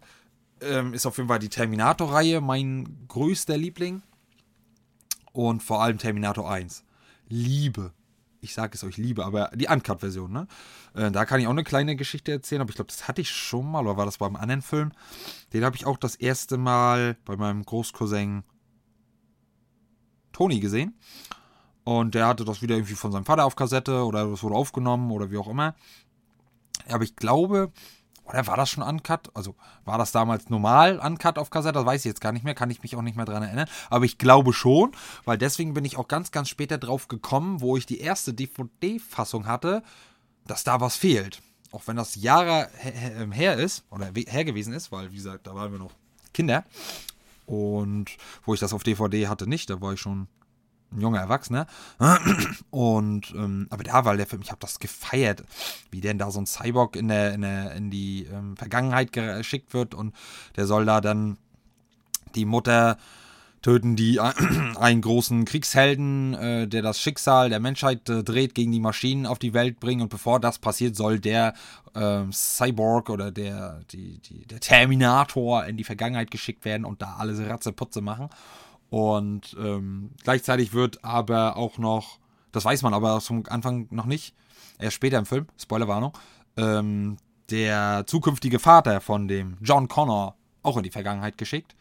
ähm, 0.62 0.94
ist 0.94 1.06
auf 1.06 1.18
jeden 1.18 1.30
Fall 1.30 1.40
die 1.40 1.50
Terminator-Reihe 1.50 2.42
mein 2.42 3.06
größter 3.08 3.58
Liebling. 3.58 4.02
Und 5.32 5.62
vor 5.62 5.82
allem 5.84 5.98
Terminator 5.98 6.50
1. 6.50 6.84
Liebe. 7.30 7.94
Ich 8.42 8.54
sage 8.54 8.72
es 8.76 8.84
euch, 8.84 8.98
liebe, 8.98 9.26
aber 9.26 9.52
die 9.54 9.68
Uncut-Version, 9.68 10.32
ne? 10.32 10.48
Äh, 10.94 11.12
da 11.12 11.26
kann 11.26 11.42
ich 11.42 11.48
auch 11.48 11.52
eine 11.52 11.66
kleine 11.66 11.96
Geschichte 11.96 12.32
erzählen, 12.32 12.62
aber 12.62 12.70
ich 12.70 12.76
glaube, 12.76 12.90
das 12.90 13.08
hatte 13.08 13.22
ich 13.22 13.30
schon 13.30 13.70
mal, 13.70 13.82
oder 13.82 13.98
war 13.98 14.06
das 14.06 14.18
beim 14.18 14.36
anderen 14.36 14.62
Film? 14.62 14.92
Den 15.52 15.66
habe 15.66 15.76
ich 15.76 15.86
auch 15.86 15.98
das 15.98 16.16
erste 16.16 16.58
Mal 16.58 17.18
bei 17.26 17.36
meinem 17.36 17.64
Großcousin 17.66 18.44
Toni 20.32 20.60
gesehen. 20.62 20.98
Und 21.84 22.16
der 22.16 22.28
hatte 22.28 22.46
das 22.46 22.62
wieder 22.62 22.76
irgendwie 22.76 22.94
von 22.94 23.12
seinem 23.12 23.26
Vater 23.26 23.46
auf 23.46 23.56
Kassette 23.56 24.06
oder 24.06 24.30
das 24.30 24.44
wurde 24.44 24.56
aufgenommen 24.56 25.12
oder 25.12 25.32
wie 25.32 25.38
auch 25.38 25.48
immer. 25.48 25.76
Aber 26.88 27.04
ich 27.04 27.16
glaube, 27.16 27.72
oder 28.30 28.46
war 28.48 28.58
das 28.58 28.70
schon 28.70 28.84
Uncut? 28.84 29.32
Also 29.34 29.56
war 29.86 29.98
das 29.98 30.12
damals 30.12 30.50
normal 30.50 31.00
Uncut 31.00 31.38
auf 31.38 31.50
Kassette? 31.50 31.74
Das 31.74 31.86
weiß 31.86 32.02
ich 32.02 32.06
jetzt 32.06 32.22
gar 32.22 32.32
nicht 32.32 32.46
mehr, 32.46 32.54
kann 32.54 32.70
ich 32.70 32.84
mich 32.84 32.96
auch 32.96 33.02
nicht 33.02 33.18
mehr 33.18 33.26
dran 33.26 33.44
erinnern. 33.44 33.68
Aber 33.90 34.06
ich 34.06 34.18
glaube 34.18 34.54
schon, 34.54 34.92
weil 35.26 35.38
deswegen 35.38 35.74
bin 35.74 35.84
ich 35.84 35.98
auch 35.98 36.08
ganz, 36.08 36.32
ganz 36.32 36.48
später 36.50 36.78
drauf 36.78 37.08
gekommen, 37.08 37.62
wo 37.62 37.76
ich 37.76 37.86
die 37.86 38.00
erste 38.00 38.34
DVD-Fassung 38.34 39.48
hatte, 39.48 39.84
dass 40.46 40.64
da 40.64 40.80
was 40.80 40.96
fehlt. 40.96 41.42
Auch 41.72 41.84
wenn 41.88 41.96
das 41.96 42.16
Jahre 42.16 42.70
ähm, 42.84 43.32
her 43.32 43.58
ist, 43.58 43.84
oder 43.90 44.12
her 44.14 44.46
gewesen 44.46 44.74
ist, 44.74 44.92
weil, 44.92 45.12
wie 45.12 45.18
gesagt, 45.18 45.48
da 45.48 45.56
waren 45.56 45.72
wir 45.72 45.80
noch 45.80 45.94
Kinder. 46.34 46.66
Und 47.46 48.12
wo 48.46 48.54
ich 48.54 48.60
das 48.60 48.74
auf 48.74 48.84
DVD 48.84 49.28
hatte, 49.28 49.48
nicht, 49.48 49.70
da 49.72 49.82
war 49.82 49.94
ich 49.94 50.00
schon 50.00 50.28
ein 50.92 51.02
junger 51.02 51.20
Erwachsener. 51.20 51.68
Und, 52.70 53.34
ähm, 53.36 53.68
aber 53.70 53.84
da 53.84 54.06
war 54.06 54.18
der 54.18 54.28
Film, 54.28 54.42
ich 54.42 54.52
habe 54.52 54.62
das 54.62 54.80
gefeiert, 54.80 55.44
wie 55.92 56.02
denn 56.02 56.18
da 56.18 56.32
so 56.32 56.40
ein 56.40 56.46
Cyborg 56.46 56.96
in, 56.96 57.08
der, 57.08 57.34
in, 57.34 57.42
der, 57.42 57.74
in 57.74 57.90
die 57.90 58.26
ähm, 58.26 58.58
Vergangenheit 58.58 59.12
geschickt 59.12 59.74
wird 59.74 59.94
und 59.94 60.16
der 60.56 60.66
soll 60.66 60.86
da 60.86 61.02
dann 61.02 61.38
die 62.36 62.46
Mutter 62.46 62.98
töten, 63.62 63.96
die 63.96 64.20
einen 64.80 65.02
großen 65.02 65.46
Kriegshelden, 65.46 66.34
äh, 66.34 66.68
der 66.68 66.82
das 66.82 67.00
Schicksal 67.00 67.50
der 67.50 67.60
Menschheit 67.60 68.08
äh, 68.10 68.24
dreht, 68.24 68.56
gegen 68.56 68.72
die 68.72 68.80
Maschinen 68.80 69.26
auf 69.26 69.40
die 69.40 69.54
Welt 69.54 69.80
bringen. 69.80 70.02
Und 70.02 70.10
bevor 70.10 70.40
das 70.40 70.60
passiert, 70.60 70.96
soll 70.96 71.20
der 71.20 71.54
äh, 71.94 72.24
Cyborg 72.32 73.10
oder 73.10 73.32
der, 73.32 73.82
die, 73.92 74.20
die, 74.20 74.46
der 74.46 74.60
Terminator 74.60 75.66
in 75.66 75.78
die 75.78 75.84
Vergangenheit 75.84 76.32
geschickt 76.32 76.66
werden 76.66 76.86
und 76.86 77.02
da 77.02 77.16
alles 77.18 77.40
Ratzeputze 77.40 78.02
machen. 78.02 78.30
Und 78.90 79.56
ähm, 79.60 80.12
gleichzeitig 80.24 80.74
wird 80.74 81.04
aber 81.04 81.58
auch 81.58 81.78
noch, 81.78 82.20
das 82.52 82.66
weiß 82.66 82.82
man 82.82 82.94
aber 82.94 83.20
zum 83.22 83.44
Anfang 83.48 83.88
noch 83.92 84.06
nicht, 84.06 84.34
erst 84.80 84.96
später 84.96 85.20
im 85.20 85.26
Film, 85.26 85.48
Spoilerwarnung, 85.58 86.18
ähm, 86.58 87.18
der 87.50 88.04
zukünftige 88.08 88.60
Vater 88.60 89.02
von 89.02 89.28
dem 89.28 89.58
John 89.62 89.88
Connor 89.88 90.36
auch 90.64 90.78
in 90.78 90.84
die 90.84 90.92
Vergangenheit 90.92 91.38
geschickt. 91.38 91.76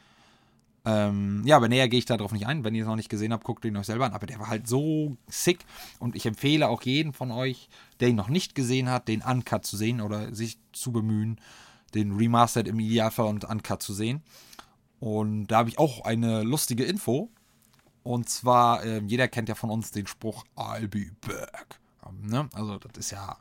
Ähm, 0.85 1.43
ja, 1.45 1.57
aber 1.57 1.69
näher 1.69 1.89
gehe 1.89 1.99
ich 1.99 2.07
darauf 2.07 2.33
nicht 2.33 2.47
ein. 2.47 2.65
Wenn 2.65 2.75
ihr 2.75 2.83
es 2.83 2.89
noch 2.89 2.97
nicht 2.97 3.11
gesehen 3.11 3.33
habt, 3.33 3.45
guckt 3.45 3.65
ihn 3.65 3.77
euch 3.77 3.87
selber 3.87 4.07
an. 4.07 4.13
Aber 4.13 4.27
der 4.27 4.39
war 4.39 4.49
halt 4.49 4.67
so 4.67 5.17
sick. 5.27 5.59
Und 5.99 6.17
ich 6.17 6.25
empfehle 6.25 6.69
auch 6.69 6.83
jeden 6.83 7.13
von 7.13 7.31
euch, 7.31 7.69
der 8.01 8.09
ihn 8.09 8.17
noch 8.17 8.29
nicht 8.29 8.55
gesehen 8.55 8.89
hat, 8.91 9.09
den 9.09 9.23
Uncut 9.23 9.67
zu 9.67 9.77
sehen 9.77 10.01
oder 10.01 10.35
sich 10.35 10.59
zu 10.73 10.93
bemühen, 10.93 11.41
den 11.95 12.17
Remastered 12.17 12.69
im 12.69 12.79
Idealfall 12.79 13.27
und 13.27 13.45
Uncut 13.45 13.83
zu 13.83 13.93
sehen. 13.93 14.23
Und 15.01 15.49
da 15.49 15.59
habe 15.59 15.69
ich 15.69 15.79
auch 15.79 16.05
eine 16.05 16.43
lustige 16.43 16.85
Info. 16.85 17.31
Und 18.03 18.29
zwar, 18.29 18.85
äh, 18.85 19.01
jeder 19.07 19.29
kennt 19.29 19.49
ja 19.49 19.55
von 19.55 19.71
uns 19.71 19.91
den 19.91 20.07
Spruch 20.07 20.45
I'll 20.57 20.89
be 20.89 21.11
back. 21.21 21.81
Ne? 22.23 22.49
Also, 22.55 22.79
das 22.79 22.93
ist 22.97 23.11
ja, 23.11 23.37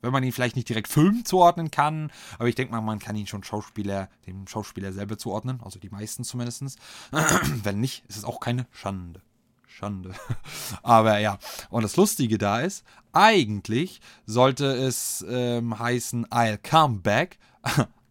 wenn 0.00 0.12
man 0.12 0.24
ihn 0.24 0.32
vielleicht 0.32 0.56
nicht 0.56 0.68
direkt 0.68 0.88
Film 0.88 1.24
zuordnen 1.24 1.70
kann, 1.70 2.10
aber 2.38 2.48
ich 2.48 2.54
denke 2.54 2.72
mal, 2.72 2.80
man 2.80 2.98
kann 2.98 3.16
ihn 3.16 3.26
schon 3.26 3.44
Schauspieler, 3.44 4.08
dem 4.26 4.46
Schauspieler 4.46 4.92
selber 4.92 5.18
zuordnen, 5.18 5.60
also 5.62 5.78
die 5.78 5.90
meisten 5.90 6.24
zumindest. 6.24 6.78
wenn 7.62 7.80
nicht, 7.80 8.04
ist 8.08 8.16
es 8.16 8.24
auch 8.24 8.40
keine 8.40 8.66
Schande. 8.70 9.20
Schande. 9.66 10.14
aber 10.82 11.18
ja, 11.18 11.38
und 11.70 11.82
das 11.82 11.96
Lustige 11.96 12.38
da 12.38 12.60
ist, 12.60 12.84
eigentlich 13.12 14.00
sollte 14.26 14.66
es 14.66 15.24
ähm, 15.28 15.78
heißen 15.78 16.26
I'll 16.26 16.58
come 16.58 17.00
back. 17.00 17.38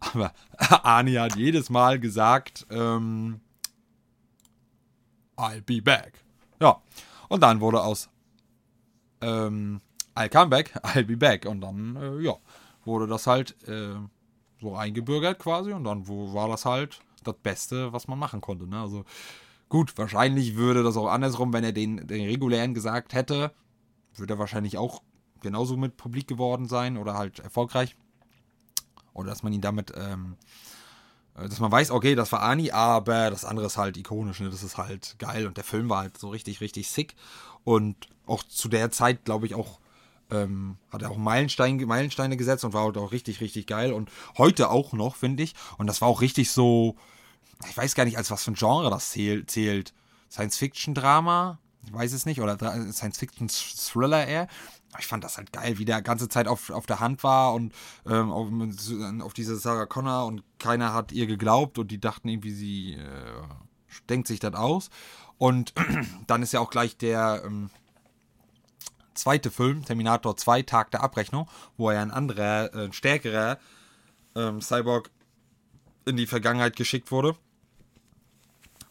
Aber 0.02 0.32
Ani 0.84 1.14
hat 1.14 1.36
jedes 1.36 1.70
Mal 1.70 1.98
gesagt, 1.98 2.66
ähm, 2.70 3.40
I'll 5.36 5.62
be 5.62 5.80
back. 5.80 6.24
Ja. 6.60 6.80
Und 7.28 7.42
dann 7.42 7.60
wurde 7.60 7.82
aus 7.82 8.10
ähm, 9.20 9.80
I'll 10.14 10.28
come 10.28 10.48
back, 10.48 10.72
I'll 10.82 11.04
be 11.04 11.16
back. 11.16 11.46
Und 11.46 11.60
dann, 11.60 11.96
äh, 11.96 12.20
ja, 12.20 12.36
wurde 12.84 13.06
das 13.06 13.26
halt 13.26 13.56
äh, 13.68 13.94
so 14.60 14.74
eingebürgert 14.74 15.38
quasi. 15.38 15.72
Und 15.72 15.84
dann 15.84 16.06
war 16.06 16.48
das 16.48 16.64
halt 16.64 17.00
das 17.24 17.36
Beste, 17.42 17.92
was 17.92 18.08
man 18.08 18.18
machen 18.18 18.40
konnte. 18.40 18.66
Ne? 18.66 18.80
Also 18.80 19.04
gut, 19.68 19.96
wahrscheinlich 19.96 20.56
würde 20.56 20.82
das 20.82 20.96
auch 20.96 21.08
andersrum, 21.08 21.52
wenn 21.52 21.64
er 21.64 21.72
den, 21.72 22.06
den 22.06 22.26
regulären 22.26 22.74
gesagt 22.74 23.14
hätte, 23.14 23.52
würde 24.16 24.34
er 24.34 24.38
wahrscheinlich 24.38 24.76
auch 24.76 25.02
genauso 25.40 25.76
mit 25.76 25.96
publik 25.96 26.26
geworden 26.28 26.66
sein 26.66 26.96
oder 26.96 27.14
halt 27.14 27.38
erfolgreich. 27.38 27.96
Oder 29.14 29.30
dass 29.30 29.42
man 29.42 29.52
ihn 29.52 29.60
damit, 29.60 29.92
ähm, 29.96 30.36
äh, 31.36 31.48
dass 31.48 31.60
man 31.60 31.72
weiß, 31.72 31.90
okay, 31.90 32.14
das 32.14 32.32
war 32.32 32.42
Ani, 32.42 32.70
aber 32.70 33.30
das 33.30 33.44
andere 33.44 33.66
ist 33.66 33.76
halt 33.76 33.96
ikonisch, 33.96 34.40
ne? 34.40 34.50
das 34.50 34.62
ist 34.62 34.78
halt 34.78 35.16
geil. 35.18 35.46
Und 35.46 35.56
der 35.56 35.64
Film 35.64 35.88
war 35.88 36.00
halt 36.00 36.18
so 36.18 36.30
richtig, 36.30 36.60
richtig 36.60 36.90
sick. 36.90 37.14
Und 37.64 38.08
auch 38.26 38.42
zu 38.42 38.68
der 38.68 38.90
Zeit, 38.90 39.24
glaube 39.24 39.46
ich, 39.46 39.54
auch 39.54 39.80
ähm, 40.30 40.76
hat 40.90 41.02
er 41.02 41.10
auch 41.10 41.18
Meilenstein, 41.18 41.76
Meilensteine 41.76 42.36
gesetzt 42.36 42.64
und 42.64 42.72
war 42.72 42.84
halt 42.84 42.96
auch 42.96 43.12
richtig, 43.12 43.40
richtig 43.40 43.66
geil. 43.66 43.92
Und 43.92 44.10
heute 44.38 44.70
auch 44.70 44.92
noch, 44.92 45.16
finde 45.16 45.42
ich. 45.42 45.54
Und 45.78 45.86
das 45.86 46.00
war 46.00 46.08
auch 46.08 46.20
richtig 46.20 46.50
so, 46.50 46.96
ich 47.68 47.76
weiß 47.76 47.94
gar 47.94 48.04
nicht, 48.04 48.16
als 48.16 48.30
was 48.30 48.44
für 48.44 48.52
ein 48.52 48.56
Genre 48.56 48.90
das 48.90 49.10
zählt. 49.10 49.92
Science-Fiction-Drama? 50.30 51.58
Ich 51.84 51.92
weiß 51.92 52.12
es 52.12 52.26
nicht. 52.26 52.40
Oder 52.40 52.56
Science-Fiction-Thriller 52.58 54.26
eher 54.26 54.48
ich 54.98 55.06
fand 55.06 55.24
das 55.24 55.38
halt 55.38 55.52
geil, 55.52 55.78
wie 55.78 55.84
der 55.84 56.02
ganze 56.02 56.28
Zeit 56.28 56.46
auf, 56.46 56.70
auf 56.70 56.86
der 56.86 57.00
Hand 57.00 57.24
war 57.24 57.54
und 57.54 57.72
ähm, 58.06 58.30
auf, 58.30 58.48
auf, 59.22 59.32
diese 59.32 59.56
Sarah 59.56 59.86
Connor 59.86 60.26
und 60.26 60.42
keiner 60.58 60.92
hat 60.92 61.12
ihr 61.12 61.26
geglaubt 61.26 61.78
und 61.78 61.90
die 61.90 62.00
dachten 62.00 62.28
irgendwie, 62.28 62.52
sie 62.52 62.94
äh, 62.94 63.42
denkt 64.08 64.28
sich 64.28 64.40
das 64.40 64.54
aus. 64.54 64.90
Und 65.38 65.72
dann 66.26 66.42
ist 66.42 66.52
ja 66.52 66.60
auch 66.60 66.70
gleich 66.70 66.96
der 66.96 67.42
ähm, 67.44 67.70
zweite 69.14 69.50
Film, 69.50 69.84
Terminator 69.84 70.36
2, 70.36 70.62
Tag 70.62 70.90
der 70.90 71.02
Abrechnung, 71.02 71.48
wo 71.76 71.90
er 71.90 72.02
ein 72.02 72.10
anderer, 72.10 72.74
äh, 72.74 72.92
stärkerer 72.92 73.58
ähm, 74.34 74.60
Cyborg 74.60 75.10
in 76.04 76.16
die 76.16 76.26
Vergangenheit 76.26 76.76
geschickt 76.76 77.10
wurde. 77.10 77.36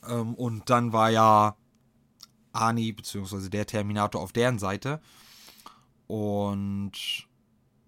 Ähm, 0.08 0.34
und 0.36 0.70
dann 0.70 0.94
war 0.94 1.10
ja 1.10 1.56
Ani, 2.54 2.92
beziehungsweise 2.92 3.50
der 3.50 3.66
Terminator 3.66 4.22
auf 4.22 4.34
deren 4.34 4.60
Seite. 4.60 5.00
Und 6.12 6.92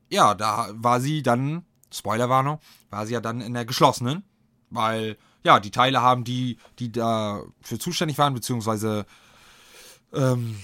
ja, 0.08 0.34
da 0.34 0.70
war 0.76 1.02
sie 1.02 1.24
dann, 1.24 1.66
Spoilerwarnung, 1.92 2.60
war 2.90 3.06
sie 3.06 3.12
ja 3.12 3.20
dann 3.20 3.42
in 3.42 3.54
der 3.54 3.66
geschlossenen, 3.66 4.24
weil 4.70 5.18
ja, 5.44 5.60
die 5.60 5.72
Teile 5.72 6.02
haben, 6.02 6.24
die, 6.24 6.58
die 6.80 6.90
dafür 6.90 7.80
zuständig 7.80 8.18
waren, 8.18 8.34
beziehungsweise 8.34 9.06
ähm, 10.14 10.56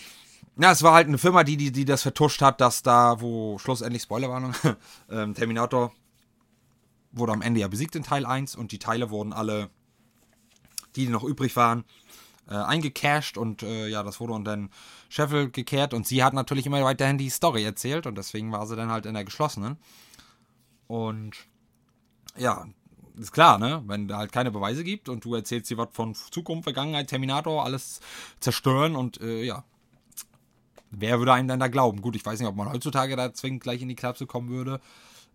ja, 0.55 0.71
es 0.71 0.83
war 0.83 0.93
halt 0.93 1.09
eine 1.09 1.17
Firma, 1.17 1.43
die, 1.43 1.57
die, 1.57 1.73
die 1.73 1.83
das 1.83 2.01
vertuscht 2.01 2.41
hat, 2.41 2.61
dass 2.61 2.81
da, 2.81 3.19
wo 3.19 3.57
schlussendlich 3.57 4.03
Spoilerwarnung, 4.03 4.53
ähm, 5.09 5.33
Terminator 5.33 5.91
wurde 7.11 7.33
am 7.33 7.41
Ende 7.41 7.59
ja 7.59 7.67
besiegt 7.67 7.97
in 7.97 8.03
Teil 8.03 8.25
1 8.25 8.55
und 8.55 8.71
die 8.71 8.79
Teile 8.79 9.09
wurden 9.09 9.33
alle, 9.33 9.69
die, 10.95 11.07
die 11.07 11.11
noch 11.11 11.25
übrig 11.25 11.57
waren, 11.57 11.83
äh, 12.49 12.55
eingecashed 12.55 13.37
und 13.37 13.63
äh, 13.63 13.87
ja, 13.87 14.03
das 14.03 14.19
wurde 14.19 14.33
unter 14.33 14.55
den 14.55 14.69
Scheffel 15.07 15.51
gekehrt 15.51 15.93
und 15.93 16.07
sie 16.07 16.23
hat 16.23 16.33
natürlich 16.33 16.65
immer 16.65 16.83
weiterhin 16.83 17.17
die 17.17 17.29
Story 17.29 17.63
erzählt 17.63 18.07
und 18.07 18.17
deswegen 18.17 18.51
war 18.51 18.65
sie 18.67 18.75
dann 18.75 18.91
halt 18.91 19.05
in 19.05 19.13
der 19.13 19.25
geschlossenen. 19.25 19.77
Und 20.87 21.35
ja, 22.35 22.65
ist 23.17 23.31
klar, 23.31 23.59
ne? 23.59 23.83
Wenn 23.85 24.07
da 24.07 24.17
halt 24.17 24.31
keine 24.31 24.51
Beweise 24.51 24.83
gibt 24.83 25.09
und 25.09 25.25
du 25.25 25.35
erzählst 25.35 25.67
sie 25.67 25.77
was 25.77 25.89
von 25.91 26.15
Zukunft, 26.15 26.63
Vergangenheit, 26.63 27.07
Terminator, 27.07 27.63
alles 27.63 27.99
zerstören 28.39 28.95
und 28.95 29.21
äh, 29.21 29.43
ja. 29.43 29.63
Wer 30.91 31.19
würde 31.19 31.33
einem 31.33 31.47
denn 31.47 31.59
da 31.59 31.67
glauben? 31.67 32.01
Gut, 32.01 32.15
ich 32.15 32.25
weiß 32.25 32.39
nicht, 32.39 32.49
ob 32.49 32.55
man 32.55 32.71
heutzutage 32.71 33.15
da 33.15 33.31
zwingend 33.31 33.61
gleich 33.61 33.81
in 33.81 33.89
die 33.89 33.95
Klapse 33.95 34.25
kommen 34.25 34.49
würde. 34.49 34.81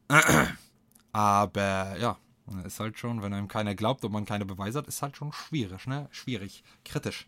Aber 1.13 1.97
ja, 2.01 2.17
ist 2.65 2.81
halt 2.81 2.99
schon, 2.99 3.23
wenn 3.23 3.33
einem 3.33 3.49
keiner 3.49 3.75
glaubt 3.75 4.05
und 4.05 4.13
man 4.13 4.25
keine 4.25 4.45
Beweise 4.45 4.79
hat, 4.79 4.87
ist 4.87 5.03
halt 5.03 5.17
schon 5.17 5.33
schwierig, 5.33 5.87
ne? 5.87 6.09
Schwierig, 6.11 6.63
kritisch. 6.85 7.27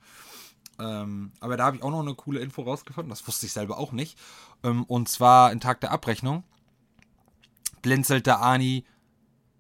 Ähm, 0.79 1.33
aber 1.41 1.57
da 1.57 1.65
habe 1.65 1.77
ich 1.77 1.83
auch 1.83 1.91
noch 1.91 2.03
eine 2.03 2.15
coole 2.15 2.41
Info 2.41 2.63
rausgefunden, 2.63 3.09
das 3.09 3.27
wusste 3.27 3.47
ich 3.47 3.53
selber 3.53 3.79
auch 3.79 3.93
nicht. 3.93 4.19
Ähm, 4.63 4.85
und 4.85 5.09
zwar 5.09 5.53
in 5.53 5.61
Tag 5.61 5.81
der 5.81 5.91
Abrechnung 5.91 6.45
blinzelte 7.83 8.39
Ani, 8.41 8.85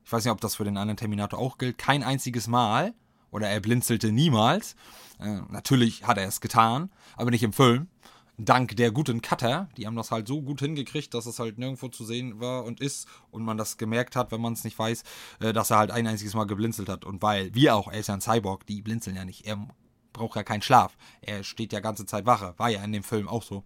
ich 0.04 0.12
weiß 0.12 0.24
nicht, 0.24 0.32
ob 0.32 0.40
das 0.40 0.56
für 0.56 0.64
den 0.64 0.76
anderen 0.76 0.96
Terminator 0.96 1.38
auch 1.38 1.58
gilt, 1.58 1.78
kein 1.78 2.02
einziges 2.02 2.46
Mal. 2.48 2.94
oder 3.30 3.48
er 3.48 3.60
blinzelte 3.60 4.12
niemals. 4.12 4.76
Äh, 5.18 5.40
natürlich 5.50 6.06
hat 6.06 6.18
er 6.18 6.26
es 6.26 6.40
getan, 6.40 6.90
aber 7.16 7.30
nicht 7.30 7.42
im 7.42 7.52
Film. 7.52 7.88
Dank 8.38 8.76
der 8.76 8.90
guten 8.90 9.22
Cutter, 9.22 9.68
die 9.76 9.86
haben 9.86 9.96
das 9.96 10.10
halt 10.10 10.28
so 10.28 10.42
gut 10.42 10.60
hingekriegt, 10.60 11.14
dass 11.14 11.24
es 11.24 11.38
halt 11.38 11.56
nirgendwo 11.58 11.88
zu 11.88 12.04
sehen 12.04 12.38
war 12.38 12.64
und 12.64 12.80
ist 12.80 13.08
und 13.30 13.42
man 13.42 13.56
das 13.56 13.78
gemerkt 13.78 14.14
hat, 14.14 14.30
wenn 14.30 14.42
man 14.42 14.52
es 14.52 14.64
nicht 14.64 14.78
weiß, 14.78 15.04
äh, 15.40 15.52
dass 15.54 15.70
er 15.70 15.78
halt 15.78 15.90
ein 15.90 16.06
einziges 16.06 16.34
Mal 16.34 16.44
geblinzelt 16.44 16.88
hat. 16.88 17.04
Und 17.06 17.22
weil 17.22 17.54
wir 17.54 17.74
auch, 17.74 17.88
er 17.88 17.98
ist 17.98 18.08
ja 18.08 18.14
ein 18.14 18.20
Cyborg, 18.20 18.66
die 18.66 18.82
blinzeln 18.82 19.16
ja 19.16 19.24
nicht. 19.24 19.46
Er 19.46 19.66
braucht 20.12 20.36
ja 20.36 20.42
keinen 20.42 20.62
Schlaf. 20.62 20.96
Er 21.22 21.44
steht 21.44 21.72
ja 21.72 21.80
ganze 21.80 22.04
Zeit 22.04 22.26
Wache. 22.26 22.54
War 22.58 22.68
ja 22.68 22.82
in 22.82 22.92
dem 22.92 23.02
Film 23.04 23.28
auch 23.28 23.42
so. 23.42 23.64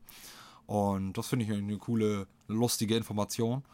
Und 0.67 1.15
das 1.15 1.27
finde 1.27 1.45
ich 1.45 1.53
eine 1.53 1.79
coole, 1.79 2.29
lustige 2.47 2.97
Information. 2.97 3.65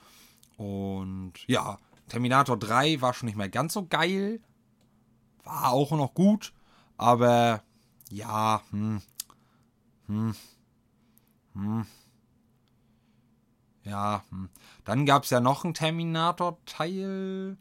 Und 0.57 1.35
ja, 1.47 1.79
Terminator 2.09 2.59
3 2.59 3.03
war 3.03 3.12
schon 3.12 3.26
nicht 3.26 3.37
mehr 3.37 3.50
ganz 3.50 3.75
so 3.75 3.87
geil. 3.87 4.41
War 5.45 5.73
auch 5.73 5.91
noch 5.91 6.15
gut. 6.15 6.55
Aber 6.97 7.62
ja, 8.11 8.62
hm, 8.71 9.03
hm, 10.07 10.35
hm. 11.57 11.87
Ja, 13.85 14.25
hm. 14.31 14.49
Dann 14.85 15.07
gab 15.07 15.25
es 15.25 15.31
ja 15.31 15.41
noch 15.41 15.65
einen 15.65 15.75
Terminator-Teil. 15.75 17.57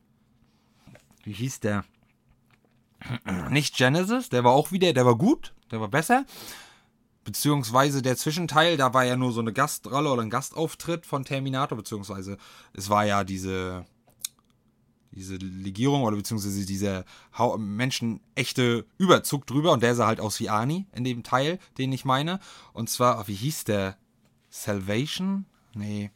Wie 1.23 1.33
hieß 1.33 1.61
der? 1.61 1.85
Nicht 3.49 3.77
Genesis, 3.77 4.29
der 4.29 4.43
war 4.43 4.51
auch 4.51 4.71
wieder, 4.71 4.91
der 4.93 5.05
war 5.05 5.15
gut, 5.15 5.53
der 5.71 5.79
war 5.79 5.87
besser. 5.87 6.25
Beziehungsweise 7.23 8.01
der 8.01 8.17
Zwischenteil, 8.17 8.77
da 8.77 8.93
war 8.93 9.03
ja 9.03 9.15
nur 9.15 9.31
so 9.31 9.41
eine 9.41 9.53
Gastrolle 9.53 10.11
oder 10.11 10.21
ein 10.21 10.29
Gastauftritt 10.29 11.05
von 11.05 11.23
Terminator, 11.23 11.77
beziehungsweise 11.77 12.37
es 12.73 12.89
war 12.89 13.05
ja 13.05 13.23
diese, 13.23 13.85
diese 15.15 15.35
Legierung 15.37 16.03
oder 16.03 16.17
beziehungsweise 16.17 16.65
dieser 16.65 17.05
menschenechte 17.57 18.85
Überzug 18.97 19.47
drüber 19.47 19.71
und 19.71 19.81
der 19.81 19.95
sah 19.95 20.07
halt 20.07 20.19
aus 20.19 20.39
wie 20.39 20.49
Ani 20.49 20.85
in 20.93 21.03
dem 21.03 21.23
Teil, 21.23 21.59
den 21.77 21.91
ich 21.93 22.05
meine. 22.05 22.39
Und 22.73 22.89
zwar, 22.89 23.27
wie 23.27 23.35
hieß 23.35 23.63
der? 23.63 23.97
Salvation? 24.49 25.45
Nee. 25.73 26.11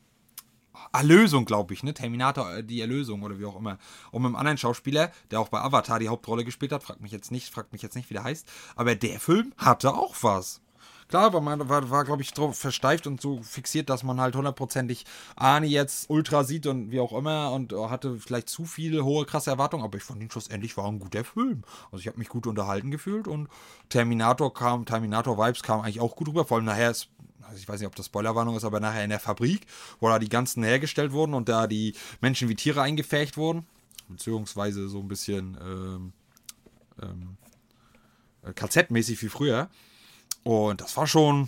Erlösung, 0.94 1.44
glaube 1.44 1.74
ich, 1.74 1.84
ne? 1.84 1.94
Terminator, 1.94 2.56
äh, 2.56 2.64
die 2.64 2.80
Erlösung 2.80 3.22
oder 3.24 3.38
wie 3.38 3.46
auch 3.46 3.58
immer. 3.58 3.78
Und 4.12 4.22
mit 4.22 4.30
einem 4.30 4.38
anderen 4.38 4.58
Schauspieler, 4.58 5.12
der 5.30 5.42
auch 5.42 5.50
bei 5.50 5.60
Avatar 5.60 6.00
die 6.00 6.08
Hauptrolle 6.08 6.46
gespielt 6.46 6.72
hat, 6.72 6.84
fragt 6.84 7.02
mich 7.02 7.12
jetzt 7.12 7.32
nicht, 7.32 7.50
fragt 7.50 7.74
mich 7.74 7.82
jetzt 7.82 7.96
nicht, 7.96 8.10
wie 8.10 8.14
der 8.14 8.24
heißt. 8.24 8.48
Aber 8.76 8.96
der 8.96 9.20
Film 9.20 9.54
hatte 9.58 9.94
auch 9.94 10.16
was. 10.22 10.62
Klar, 11.10 11.34
war, 11.34 11.42
man, 11.42 11.68
war, 11.68 11.90
war 11.90 12.06
glaube 12.06 12.22
ich, 12.22 12.32
drauf 12.34 12.58
versteift 12.58 13.08
und 13.08 13.20
so 13.20 13.42
fixiert, 13.42 13.90
dass 13.90 14.04
man 14.04 14.22
halt 14.22 14.36
hundertprozentig 14.36 15.06
Arnie 15.36 15.70
jetzt 15.70 16.08
ultra 16.08 16.44
sieht 16.44 16.68
und 16.68 16.92
wie 16.92 17.00
auch 17.00 17.14
immer 17.14 17.52
und 17.52 17.74
hatte 17.74 18.18
vielleicht 18.18 18.48
zu 18.48 18.64
viele 18.64 19.04
hohe, 19.04 19.26
krasse 19.26 19.50
Erwartungen, 19.50 19.84
aber 19.84 19.98
ich 19.98 20.04
fand 20.04 20.22
ihn 20.22 20.30
schlussendlich 20.30 20.78
war 20.78 20.86
ein 20.86 21.00
guter 21.00 21.24
Film. 21.24 21.64
Also 21.92 22.02
ich 22.02 22.08
habe 22.08 22.20
mich 22.20 22.30
gut 22.30 22.46
unterhalten 22.46 22.92
gefühlt 22.92 23.28
und 23.28 23.50
Terminator 23.90 24.54
kam, 24.54 24.86
Terminator 24.86 25.38
Vibes 25.40 25.64
kam 25.64 25.82
eigentlich 25.82 26.00
auch 26.00 26.16
gut 26.16 26.28
rüber, 26.28 26.46
vor 26.46 26.58
allem 26.58 26.66
nachher 26.66 26.92
ist 26.92 27.10
also 27.42 27.58
ich 27.58 27.68
weiß 27.68 27.80
nicht, 27.80 27.88
ob 27.88 27.96
das 27.96 28.06
Spoilerwarnung 28.06 28.56
ist, 28.56 28.64
aber 28.64 28.80
nachher 28.80 29.04
in 29.04 29.10
der 29.10 29.20
Fabrik, 29.20 29.66
wo 30.00 30.08
da 30.08 30.20
die 30.20 30.30
ganzen 30.30 30.64
hergestellt 30.64 31.12
wurden 31.12 31.34
und 31.34 31.50
da 31.50 31.66
die 31.66 31.96
Menschen 32.22 32.48
wie 32.48 32.54
Tiere 32.54 32.84
eingefärcht 32.84 33.38
wurden, 33.38 33.66
beziehungsweise 34.08 34.88
so 34.88 35.00
ein 35.00 35.08
bisschen 35.08 35.58
ähm, 35.60 36.14
ähm, 37.02 37.38
äh, 38.44 38.52
KZ-mäßig 38.52 39.20
wie 39.24 39.30
früher. 39.30 39.70
Und 40.50 40.82
das 40.82 40.98
war 40.98 41.06
schon 41.06 41.48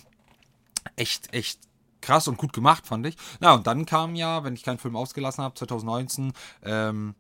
echt, 0.95 1.33
echt 1.33 1.59
krass 2.01 2.27
und 2.27 2.37
gut 2.37 2.53
gemacht, 2.53 2.85
fand 2.85 3.07
ich. 3.07 3.15
Na, 3.39 3.55
und 3.55 3.65
dann 3.65 3.87
kam 3.87 4.13
ja, 4.13 4.43
wenn 4.43 4.53
ich 4.53 4.61
keinen 4.61 4.77
Film 4.77 4.95
ausgelassen 4.95 5.43
habe, 5.43 5.55
2019, 5.55 6.33
ähm, 6.61 7.15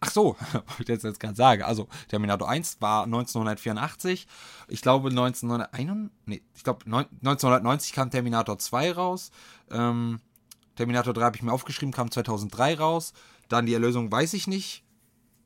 ach 0.00 0.10
so, 0.10 0.36
wollte 0.76 0.92
ich 0.92 1.00
jetzt 1.00 1.20
gerade 1.20 1.36
sagen, 1.36 1.62
also 1.62 1.86
Terminator 2.08 2.48
1 2.48 2.78
war 2.80 3.04
1984. 3.04 4.26
Ich 4.66 4.82
glaube 4.82 5.10
1991, 5.10 6.10
nee, 6.26 6.42
ich 6.52 6.64
glaube 6.64 6.84
1990 6.86 7.92
kam 7.92 8.10
Terminator 8.10 8.58
2 8.58 8.90
raus. 8.90 9.30
Ähm, 9.70 10.18
Terminator 10.74 11.14
3 11.14 11.22
habe 11.22 11.36
ich 11.36 11.44
mir 11.44 11.52
aufgeschrieben, 11.52 11.92
kam 11.92 12.10
2003 12.10 12.74
raus. 12.74 13.12
Dann 13.48 13.66
die 13.66 13.74
Erlösung 13.74 14.10
weiß 14.10 14.32
ich 14.32 14.48
nicht. 14.48 14.82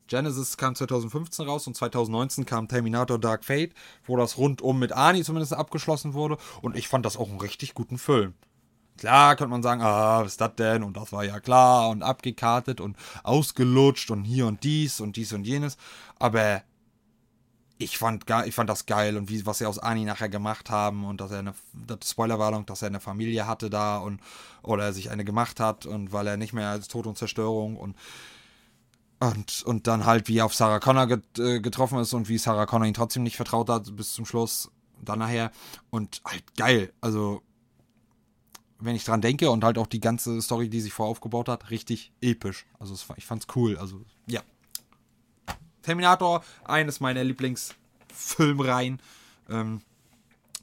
Genesis 0.07 0.57
kam 0.57 0.75
2015 0.75 1.45
raus 1.45 1.67
und 1.67 1.75
2019 1.75 2.45
kam 2.45 2.67
Terminator 2.67 3.19
Dark 3.19 3.43
Fate, 3.43 3.73
wo 4.05 4.17
das 4.17 4.37
rundum 4.37 4.79
mit 4.79 4.91
Ani 4.91 5.23
zumindest 5.23 5.53
abgeschlossen 5.53 6.13
wurde. 6.13 6.37
Und 6.61 6.75
ich 6.75 6.87
fand 6.87 7.05
das 7.05 7.17
auch 7.17 7.29
einen 7.29 7.39
richtig 7.41 7.73
guten 7.73 7.97
Film. 7.97 8.33
Klar 8.97 9.35
könnte 9.35 9.51
man 9.51 9.63
sagen, 9.63 9.81
ah, 9.81 10.21
was 10.21 10.33
ist 10.33 10.41
das 10.41 10.55
denn? 10.55 10.83
Und 10.83 10.95
das 10.95 11.11
war 11.11 11.25
ja 11.25 11.39
klar 11.39 11.89
und 11.89 12.01
abgekartet 12.01 12.79
und 12.79 12.95
ausgelutscht 13.23 14.09
und 14.11 14.23
hier 14.23 14.47
und 14.47 14.63
dies 14.63 15.01
und 15.01 15.17
dies 15.17 15.33
und 15.33 15.45
jenes. 15.45 15.77
Aber 16.17 16.61
ich 17.77 17.97
fand, 17.97 18.23
ich 18.45 18.55
fand 18.55 18.69
das 18.69 18.85
geil 18.85 19.17
und 19.17 19.29
wie, 19.29 19.45
was 19.45 19.57
sie 19.57 19.65
aus 19.65 19.79
Ani 19.79 20.05
nachher 20.05 20.29
gemacht 20.29 20.69
haben 20.69 21.03
und 21.03 21.19
dass 21.19 21.31
er 21.31 21.39
eine, 21.39 21.53
Spoilerwarnung, 22.03 22.65
dass 22.65 22.81
er 22.81 22.87
eine 22.87 23.01
Familie 23.01 23.47
hatte 23.47 23.69
da 23.69 23.97
und, 23.97 24.21
oder 24.63 24.85
er 24.85 24.93
sich 24.93 25.09
eine 25.09 25.25
gemacht 25.25 25.59
hat 25.59 25.85
und 25.85 26.13
weil 26.13 26.27
er 26.27 26.37
nicht 26.37 26.53
mehr 26.53 26.69
als 26.69 26.87
Tod 26.87 27.05
und 27.05 27.17
Zerstörung 27.17 27.75
und 27.75 27.97
und, 29.19 29.63
und 29.63 29.87
dann 29.87 30.05
halt, 30.05 30.27
wie 30.27 30.37
er 30.37 30.45
auf 30.45 30.53
Sarah 30.53 30.79
Connor 30.79 31.07
get, 31.07 31.39
äh, 31.39 31.59
getroffen 31.59 31.99
ist 31.99 32.13
und 32.13 32.27
wie 32.27 32.37
Sarah 32.37 32.65
Connor 32.65 32.87
ihn 32.87 32.93
trotzdem 32.93 33.23
nicht 33.23 33.37
vertraut 33.37 33.69
hat 33.69 33.95
bis 33.95 34.13
zum 34.13 34.25
Schluss, 34.25 34.71
dann 35.01 35.19
nachher. 35.19 35.51
Und 35.89 36.21
halt 36.25 36.43
geil. 36.55 36.91
Also, 37.01 37.41
wenn 38.79 38.95
ich 38.95 39.05
dran 39.05 39.21
denke 39.21 39.49
und 39.49 39.63
halt 39.63 39.77
auch 39.77 39.87
die 39.87 40.01
ganze 40.01 40.41
Story, 40.41 40.69
die 40.69 40.81
sich 40.81 40.93
vorher 40.93 41.11
aufgebaut 41.11 41.47
hat, 41.47 41.69
richtig 41.69 42.11
episch. 42.21 42.65
Also, 42.79 42.93
es, 42.93 43.05
ich 43.15 43.25
fand's 43.25 43.47
cool. 43.55 43.77
Also, 43.77 44.01
ja. 44.27 44.41
Terminator, 45.81 46.43
eines 46.63 46.99
meiner 46.99 47.23
Lieblingsfilmreihen. 47.23 48.99
Ähm, 49.49 49.81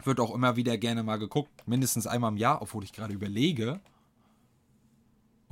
wird 0.04 0.20
auch 0.20 0.34
immer 0.34 0.56
wieder 0.56 0.76
gerne 0.76 1.02
mal 1.02 1.18
geguckt. 1.18 1.50
Mindestens 1.66 2.06
einmal 2.06 2.32
im 2.32 2.36
Jahr, 2.36 2.60
obwohl 2.60 2.84
ich 2.84 2.92
gerade 2.92 3.14
überlege, 3.14 3.80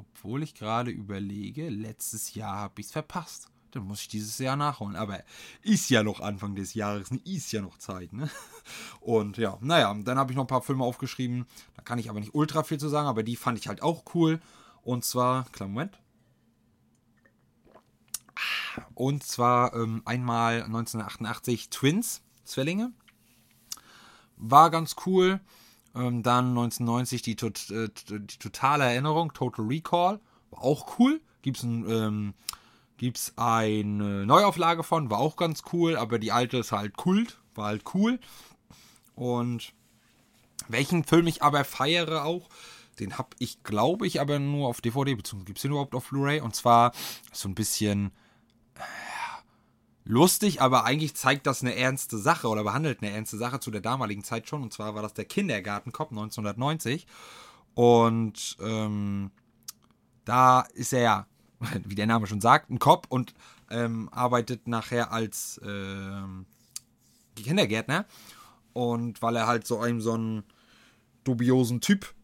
obwohl 0.00 0.42
ich 0.42 0.54
gerade 0.54 0.90
überlege, 0.90 1.68
letztes 1.68 2.34
Jahr 2.34 2.56
habe 2.56 2.80
ich 2.80 2.86
es 2.86 2.92
verpasst. 2.92 3.48
Dann 3.72 3.84
muss 3.84 4.00
ich 4.00 4.08
dieses 4.08 4.38
Jahr 4.38 4.56
nachholen. 4.56 4.96
Aber 4.96 5.22
ist 5.62 5.90
ja 5.90 6.02
noch 6.02 6.20
Anfang 6.20 6.56
des 6.56 6.74
Jahres, 6.74 7.10
ne? 7.10 7.20
ist 7.24 7.52
ja 7.52 7.62
noch 7.62 7.78
Zeit. 7.78 8.12
Ne? 8.12 8.28
Und 9.00 9.36
ja, 9.36 9.58
naja, 9.60 9.94
dann 9.94 10.18
habe 10.18 10.32
ich 10.32 10.36
noch 10.36 10.44
ein 10.44 10.48
paar 10.48 10.62
Filme 10.62 10.84
aufgeschrieben. 10.84 11.46
Da 11.76 11.82
kann 11.82 11.98
ich 11.98 12.10
aber 12.10 12.20
nicht 12.20 12.34
ultra 12.34 12.62
viel 12.62 12.78
zu 12.78 12.88
sagen, 12.88 13.08
aber 13.08 13.22
die 13.22 13.36
fand 13.36 13.58
ich 13.58 13.68
halt 13.68 13.82
auch 13.82 14.02
cool. 14.14 14.40
Und 14.82 15.04
zwar, 15.04 15.44
kleinen 15.52 15.72
Moment. 15.72 15.98
Und 18.94 19.22
zwar 19.22 19.74
ähm, 19.74 20.02
einmal 20.04 20.62
1988 20.62 21.70
Twins, 21.70 22.22
Zwillinge. 22.44 22.92
War 24.36 24.70
ganz 24.70 24.96
cool. 25.06 25.40
Ähm, 25.94 26.22
dann 26.22 26.50
1990 26.50 27.22
die, 27.22 27.36
tot, 27.36 27.70
äh, 27.70 27.88
die 28.08 28.38
totale 28.38 28.84
Erinnerung, 28.84 29.32
Total 29.32 29.64
Recall, 29.64 30.20
war 30.50 30.62
auch 30.62 30.98
cool. 30.98 31.20
Gibt's 31.42 31.62
ein, 31.62 31.88
ähm, 31.90 32.34
gibt's 32.96 33.32
eine 33.36 34.26
Neuauflage 34.26 34.82
von, 34.82 35.10
war 35.10 35.18
auch 35.18 35.36
ganz 35.36 35.62
cool, 35.72 35.96
aber 35.96 36.18
die 36.18 36.32
alte 36.32 36.58
ist 36.58 36.72
halt 36.72 36.96
Kult, 36.96 37.38
war 37.54 37.66
halt 37.66 37.82
cool. 37.94 38.18
Und 39.14 39.72
welchen 40.68 41.04
Film 41.04 41.26
ich 41.26 41.42
aber 41.42 41.64
feiere 41.64 42.24
auch, 42.24 42.48
den 42.98 43.18
habe 43.18 43.30
ich, 43.38 43.62
glaube 43.64 44.06
ich, 44.06 44.20
aber 44.20 44.38
nur 44.38 44.68
auf 44.68 44.80
DVD, 44.80 45.14
beziehungsweise 45.14 45.46
gibt 45.46 45.58
es 45.58 45.62
den 45.62 45.72
überhaupt 45.72 45.94
auf 45.94 46.10
Blu-ray? 46.10 46.40
Und 46.40 46.54
zwar 46.54 46.92
so 47.32 47.48
ein 47.48 47.54
bisschen 47.54 48.12
lustig, 50.10 50.60
aber 50.60 50.84
eigentlich 50.84 51.14
zeigt 51.14 51.46
das 51.46 51.62
eine 51.62 51.76
ernste 51.76 52.18
Sache 52.18 52.48
oder 52.48 52.64
behandelt 52.64 53.02
eine 53.02 53.12
ernste 53.12 53.38
Sache 53.38 53.60
zu 53.60 53.70
der 53.70 53.80
damaligen 53.80 54.24
Zeit 54.24 54.48
schon. 54.48 54.62
Und 54.62 54.72
zwar 54.72 54.94
war 54.94 55.02
das 55.02 55.14
der 55.14 55.24
Kindergartenkopf 55.24 56.10
1990. 56.10 57.06
Und 57.74 58.56
ähm, 58.60 59.30
da 60.24 60.62
ist 60.74 60.92
er 60.92 61.00
ja, 61.00 61.26
wie 61.84 61.94
der 61.94 62.06
Name 62.06 62.26
schon 62.26 62.40
sagt, 62.40 62.70
ein 62.70 62.78
Cop 62.78 63.06
und 63.08 63.34
ähm, 63.70 64.08
arbeitet 64.12 64.66
nachher 64.66 65.12
als 65.12 65.60
ähm, 65.64 66.46
Kindergärtner. 67.36 68.04
Und 68.72 69.22
weil 69.22 69.36
er 69.36 69.46
halt 69.46 69.66
so 69.66 69.78
einem 69.78 70.00
so 70.00 70.14
einen 70.14 70.42
dubiosen 71.24 71.80
Typ 71.80 72.14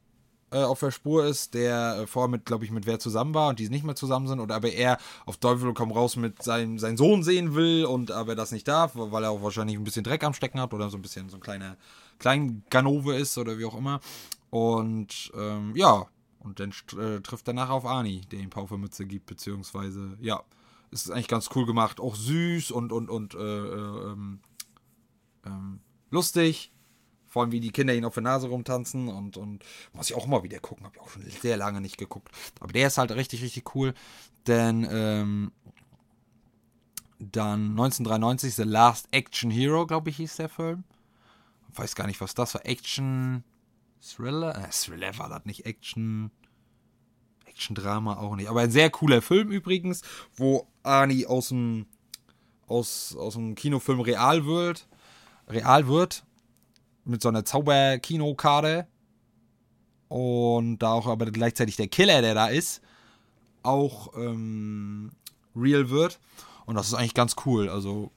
äh, 0.50 0.62
auf 0.62 0.80
der 0.80 0.90
Spur 0.90 1.26
ist, 1.26 1.54
der 1.54 2.00
äh, 2.02 2.06
vorher 2.06 2.28
mit, 2.28 2.44
glaube 2.44 2.64
ich, 2.64 2.70
mit 2.70 2.86
wer 2.86 2.98
zusammen 2.98 3.34
war 3.34 3.48
und 3.48 3.58
die 3.58 3.68
nicht 3.68 3.84
mehr 3.84 3.96
zusammen 3.96 4.28
sind, 4.28 4.40
oder 4.40 4.54
aber 4.54 4.70
er 4.70 4.98
auf 5.24 5.38
Teufel 5.38 5.74
komm 5.74 5.90
raus 5.90 6.16
mit 6.16 6.42
seinem 6.42 6.78
seinen 6.78 6.96
Sohn 6.96 7.22
sehen 7.22 7.54
will 7.54 7.84
und 7.84 8.10
aber 8.10 8.34
das 8.34 8.52
nicht 8.52 8.68
darf, 8.68 8.92
weil 8.94 9.24
er 9.24 9.30
auch 9.30 9.42
wahrscheinlich 9.42 9.76
ein 9.76 9.84
bisschen 9.84 10.04
Dreck 10.04 10.22
am 10.24 10.34
Stecken 10.34 10.60
hat 10.60 10.72
oder 10.72 10.88
so 10.88 10.96
ein 10.96 11.02
bisschen 11.02 11.28
so 11.28 11.36
ein 11.36 11.40
kleiner 11.40 11.76
klein 12.18 12.62
Ganove 12.70 13.16
ist 13.16 13.36
oder 13.38 13.58
wie 13.58 13.64
auch 13.64 13.76
immer. 13.76 14.00
Und 14.50 15.32
ähm, 15.36 15.74
ja, 15.74 16.06
und 16.38 16.60
dann 16.60 16.72
äh, 16.98 17.20
trifft 17.20 17.48
er 17.48 17.54
nachher 17.54 17.74
auf 17.74 17.84
Ani, 17.84 18.20
der 18.30 18.38
ihm 18.38 18.50
Paufermütze 18.50 19.04
gibt, 19.04 19.26
beziehungsweise, 19.26 20.16
ja, 20.20 20.42
ist 20.92 21.10
eigentlich 21.10 21.28
ganz 21.28 21.50
cool 21.56 21.66
gemacht, 21.66 22.00
auch 22.00 22.14
süß 22.14 22.70
und 22.70 22.92
und 22.92 23.10
und 23.10 23.34
äh, 23.34 23.38
äh 23.38 24.12
ähm, 24.12 24.40
ähm, 25.44 25.80
lustig 26.10 26.70
vor 27.36 27.42
allem, 27.42 27.52
wie 27.52 27.60
die 27.60 27.70
Kinder 27.70 27.94
ihn 27.94 28.06
auf 28.06 28.14
der 28.14 28.22
Nase 28.22 28.48
rumtanzen 28.48 29.08
und, 29.08 29.36
und 29.36 29.62
muss 29.92 30.08
ich 30.08 30.16
auch 30.16 30.24
immer 30.24 30.42
wieder 30.42 30.58
gucken. 30.58 30.86
Habe 30.86 30.96
ich 30.96 31.02
auch 31.02 31.10
schon 31.10 31.22
sehr 31.22 31.58
lange 31.58 31.82
nicht 31.82 31.98
geguckt. 31.98 32.30
Aber 32.60 32.72
der 32.72 32.86
ist 32.86 32.96
halt 32.96 33.12
richtig, 33.12 33.42
richtig 33.42 33.74
cool. 33.74 33.92
Denn 34.46 34.88
ähm, 34.90 35.52
Dann 37.18 37.72
1993 37.72 38.54
The 38.54 38.62
Last 38.62 39.08
Action 39.10 39.50
Hero, 39.50 39.86
glaube 39.86 40.08
ich, 40.08 40.16
hieß 40.16 40.36
der 40.36 40.48
Film. 40.48 40.84
Weiß 41.74 41.94
gar 41.94 42.06
nicht, 42.06 42.22
was 42.22 42.34
das 42.34 42.54
war. 42.54 42.64
Action 42.64 43.44
Thriller? 44.00 44.56
Äh, 44.56 44.70
Thriller 44.70 45.18
war 45.18 45.28
das 45.28 45.44
nicht. 45.44 45.66
Action. 45.66 46.30
Action-Drama 47.44 48.16
auch 48.16 48.34
nicht. 48.36 48.48
Aber 48.48 48.62
ein 48.62 48.70
sehr 48.70 48.88
cooler 48.88 49.20
Film 49.20 49.50
übrigens, 49.50 50.00
wo 50.36 50.66
Arnie 50.82 51.26
aus 51.26 51.48
dem, 51.48 51.84
aus, 52.66 53.14
aus 53.14 53.34
dem 53.34 53.54
Kinofilm 53.56 54.00
real 54.00 54.46
wird. 54.46 54.88
Real 55.48 55.86
wird. 55.86 56.25
Mit 57.06 57.22
so 57.22 57.28
einer 57.28 57.44
Zauber-Kinokarte. 57.44 58.86
Und 60.08 60.78
da 60.78 60.92
auch 60.92 61.06
aber 61.06 61.26
gleichzeitig 61.26 61.76
der 61.76 61.88
Killer, 61.88 62.20
der 62.22 62.34
da 62.34 62.46
ist, 62.48 62.80
auch 63.62 64.14
ähm, 64.16 65.10
real 65.56 65.90
wird. 65.90 66.20
Und 66.66 66.74
das 66.74 66.88
ist 66.88 66.94
eigentlich 66.94 67.14
ganz 67.14 67.36
cool. 67.44 67.68
Also, 67.68 68.12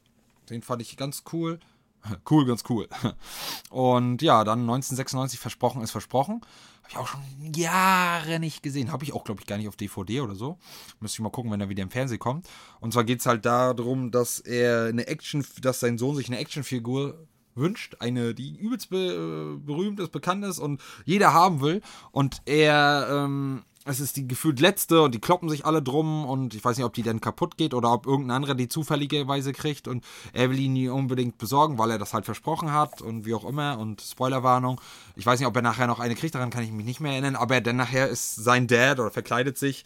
den 0.50 0.62
fand 0.62 0.82
ich 0.82 0.98
ganz 0.98 1.24
cool. 1.32 1.60
Cool, 2.30 2.46
ganz 2.46 2.64
cool. 2.70 2.88
Und 3.70 4.22
ja, 4.22 4.46
dann 4.46 4.62
1996 4.62 5.38
versprochen 5.38 5.82
ist 5.82 5.92
versprochen. 5.92 6.42
Habe 6.82 6.90
ich 6.90 6.98
auch 6.98 7.08
schon 7.08 7.54
Jahre 7.54 8.40
nicht 8.40 8.64
gesehen. 8.64 8.92
Habe 8.92 9.04
ich 9.04 9.14
auch, 9.14 9.26
glaube 9.26 9.42
ich, 9.42 9.48
gar 9.48 9.58
nicht 9.58 9.68
auf 9.68 9.76
DVD 9.76 10.22
oder 10.22 10.34
so. 10.34 10.58
Müsste 11.02 11.18
ich 11.18 11.20
mal 11.20 11.30
gucken, 11.30 11.52
wenn 11.52 11.60
er 11.60 11.68
wieder 11.68 11.84
im 11.84 11.92
Fernsehen 11.92 12.20
kommt. 12.20 12.48
Und 12.80 12.94
zwar 12.94 13.04
geht 13.04 13.20
es 13.20 13.26
halt 13.26 13.46
darum, 13.46 14.12
dass 14.12 14.40
er 14.40 14.86
eine 14.86 15.08
Action, 15.08 15.46
dass 15.62 15.82
sein 15.82 15.98
Sohn 15.98 16.16
sich 16.16 16.28
eine 16.28 16.38
Actionfigur 16.38 17.28
wünscht, 17.60 17.98
eine, 18.00 18.34
die 18.34 18.58
übelst 18.58 18.90
be 18.90 19.60
berühmt 19.66 20.00
ist, 20.00 20.12
bekannt 20.12 20.46
ist 20.46 20.60
und 20.60 20.82
jeder 21.06 21.34
haben 21.34 21.62
will. 21.62 21.82
Und 22.12 22.42
er 22.46 23.08
ähm, 23.12 23.64
es 23.86 24.00
ist 24.00 24.18
die 24.18 24.28
gefühlt 24.28 24.60
letzte 24.60 25.02
und 25.02 25.16
die 25.16 25.20
kloppen 25.20 25.50
sich 25.50 25.66
alle 25.66 25.82
drum 25.82 26.26
und 26.26 26.54
ich 26.54 26.64
weiß 26.64 26.78
nicht, 26.78 26.86
ob 26.86 26.94
die 26.94 27.02
dann 27.02 27.22
kaputt 27.22 27.58
geht 27.58 27.74
oder 27.74 27.92
ob 27.92 28.06
irgendein 28.06 28.36
anderer 28.36 28.56
die 28.56 28.68
zufälligerweise 28.68 29.54
kriegt 29.54 29.88
und 29.88 30.06
er 30.34 30.50
will 30.50 30.60
ihn 30.60 30.74
nie 30.74 30.90
unbedingt 30.90 31.38
besorgen, 31.38 31.78
weil 31.78 31.92
er 31.92 31.98
das 31.98 32.14
halt 32.14 32.26
versprochen 32.26 32.72
hat 32.72 33.02
und 33.02 33.26
wie 33.26 33.34
auch 33.34 33.46
immer 33.46 33.80
und 33.80 34.02
Spoilerwarnung. 34.02 34.82
Ich 35.16 35.26
weiß 35.26 35.40
nicht, 35.40 35.48
ob 35.48 35.56
er 35.56 35.62
nachher 35.62 35.88
noch 35.88 36.00
eine 36.00 36.16
kriegt, 36.16 36.36
daran 36.36 36.50
kann 36.50 36.64
ich 36.64 36.72
mich 36.72 36.86
nicht 36.86 37.00
mehr 37.00 37.14
erinnern, 37.14 37.36
aber 37.36 37.62
dann 37.62 37.78
nachher 37.78 38.10
ist 38.10 38.36
sein 38.36 38.68
Dad 38.68 39.00
oder 39.00 39.12
verkleidet 39.12 39.58
sich 39.58 39.86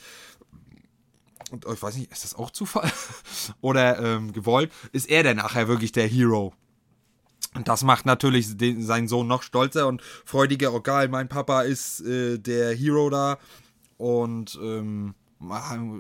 und 1.52 1.66
ich 1.72 1.82
weiß 1.82 1.96
nicht, 1.98 2.12
ist 2.12 2.24
das 2.24 2.36
auch 2.36 2.50
Zufall 2.50 2.92
oder 3.62 4.00
ähm, 4.00 4.34
gewollt, 4.34 4.72
ist 4.92 5.10
er 5.10 5.24
dann 5.24 5.38
nachher 5.38 5.68
wirklich 5.68 5.92
der 5.92 6.08
Hero. 6.08 6.54
Und 7.56 7.68
das 7.68 7.84
macht 7.84 8.06
natürlich 8.06 8.58
den, 8.58 8.82
seinen 8.82 9.08
Sohn 9.08 9.28
noch 9.28 9.44
stolzer 9.44 9.88
und 9.88 10.02
freudiger. 10.02 10.74
Oh 10.74 10.82
geil, 10.82 11.08
mein 11.08 11.30
Papa 11.30 11.62
ist 11.62 12.02
äh, 12.02 12.40
der 12.40 12.76
Hero 12.76 13.10
da 13.10 13.38
und 13.98 14.58
ähm, 14.62 15.14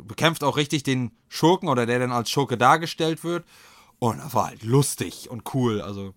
bekämpft 0.05 0.43
auch 0.43 0.57
richtig 0.57 0.83
den 0.83 1.11
Schurken 1.27 1.69
oder 1.69 1.85
der 1.85 1.99
dann 1.99 2.11
als 2.11 2.29
Schurke 2.29 2.57
dargestellt 2.57 3.23
wird. 3.23 3.45
Und 3.99 4.17
das 4.17 4.33
war 4.33 4.47
halt 4.47 4.63
lustig 4.63 5.29
und 5.29 5.53
cool. 5.53 5.81
Also, 5.81 6.13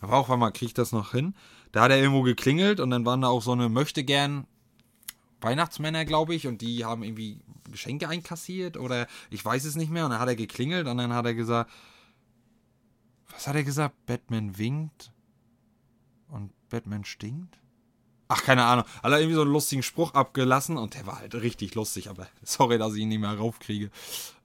aber 0.00 0.16
auch, 0.16 0.28
mal, 0.36 0.50
kriege 0.50 0.66
ich 0.66 0.74
das 0.74 0.92
noch 0.92 1.12
hin? 1.12 1.34
Da 1.72 1.82
hat 1.82 1.90
er 1.90 1.98
irgendwo 1.98 2.22
geklingelt 2.22 2.80
und 2.80 2.90
dann 2.90 3.04
waren 3.04 3.22
da 3.22 3.28
auch 3.28 3.42
so 3.42 3.52
eine 3.52 3.68
möchte 3.68 4.04
gern 4.04 4.46
Weihnachtsmänner, 5.40 6.04
glaube 6.04 6.34
ich, 6.34 6.46
und 6.46 6.60
die 6.60 6.84
haben 6.84 7.02
irgendwie 7.02 7.40
Geschenke 7.70 8.08
einkassiert 8.08 8.76
oder 8.76 9.06
ich 9.30 9.44
weiß 9.44 9.64
es 9.64 9.76
nicht 9.76 9.90
mehr. 9.90 10.04
Und 10.04 10.12
dann 10.12 10.20
hat 10.20 10.28
er 10.28 10.36
geklingelt 10.36 10.86
und 10.86 10.96
dann 10.98 11.12
hat 11.12 11.26
er 11.26 11.34
gesagt, 11.34 11.70
was 13.32 13.46
hat 13.46 13.56
er 13.56 13.64
gesagt? 13.64 14.06
Batman 14.06 14.58
winkt 14.58 15.12
und 16.28 16.52
Batman 16.68 17.04
stinkt? 17.04 17.58
Ach, 18.28 18.42
keine 18.42 18.64
Ahnung. 18.64 18.86
Alle 19.02 19.18
irgendwie 19.18 19.34
so 19.34 19.42
einen 19.42 19.52
lustigen 19.52 19.82
Spruch 19.82 20.14
abgelassen 20.14 20.78
und 20.78 20.94
der 20.94 21.06
war 21.06 21.18
halt 21.18 21.34
richtig 21.34 21.74
lustig, 21.74 22.08
aber 22.08 22.28
sorry, 22.42 22.78
dass 22.78 22.94
ich 22.94 23.00
ihn 23.00 23.08
nicht 23.08 23.20
mehr 23.20 23.36
raufkriege. 23.36 23.90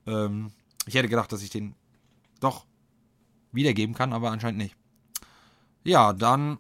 Ähm, 0.06 0.52
ich 0.86 0.96
hätte 0.96 1.08
gedacht, 1.08 1.32
dass 1.32 1.42
ich 1.42 1.50
den 1.50 1.76
doch 2.40 2.66
wiedergeben 3.52 3.96
kann, 3.96 4.14
aber 4.14 4.32
anscheinend 4.32 4.60
nicht. 4.60 4.76
Ja, 5.84 6.14
dann 6.14 6.60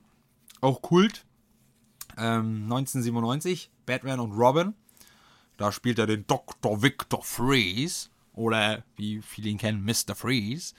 auch 0.61 0.81
Kult. 0.81 1.25
Ähm, 2.17 2.63
1997, 2.63 3.71
Batman 3.85 4.19
und 4.19 4.31
Robin. 4.31 4.73
Da 5.57 5.71
spielt 5.71 5.99
er 5.99 6.07
den 6.07 6.25
Dr. 6.27 6.81
Victor 6.81 7.23
Freeze. 7.23 8.09
Oder 8.33 8.83
wie 8.95 9.21
viele 9.21 9.49
ihn 9.49 9.57
kennen, 9.57 9.83
Mr. 9.83 10.15
Freeze. 10.15 10.73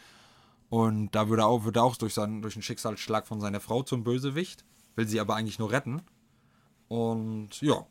Und 0.70 1.14
da 1.14 1.28
wird 1.28 1.40
er 1.40 1.46
auch, 1.46 1.64
wird 1.64 1.78
auch 1.78 1.96
durch, 1.96 2.14
seinen, 2.14 2.42
durch 2.42 2.57
einen 2.57 2.62
Schicksalsschlag 2.62 3.26
von 3.26 3.40
seiner 3.40 3.61
Frau 3.61 3.83
zum 3.83 4.04
Bösewicht. 4.04 4.64
Will 4.96 5.09
sie 5.09 5.20
aber 5.20 5.37
eigentlich 5.37 5.59
nur 5.59 5.70
retten. 5.70 6.02
Und 6.88 7.61
ja, 7.61 7.87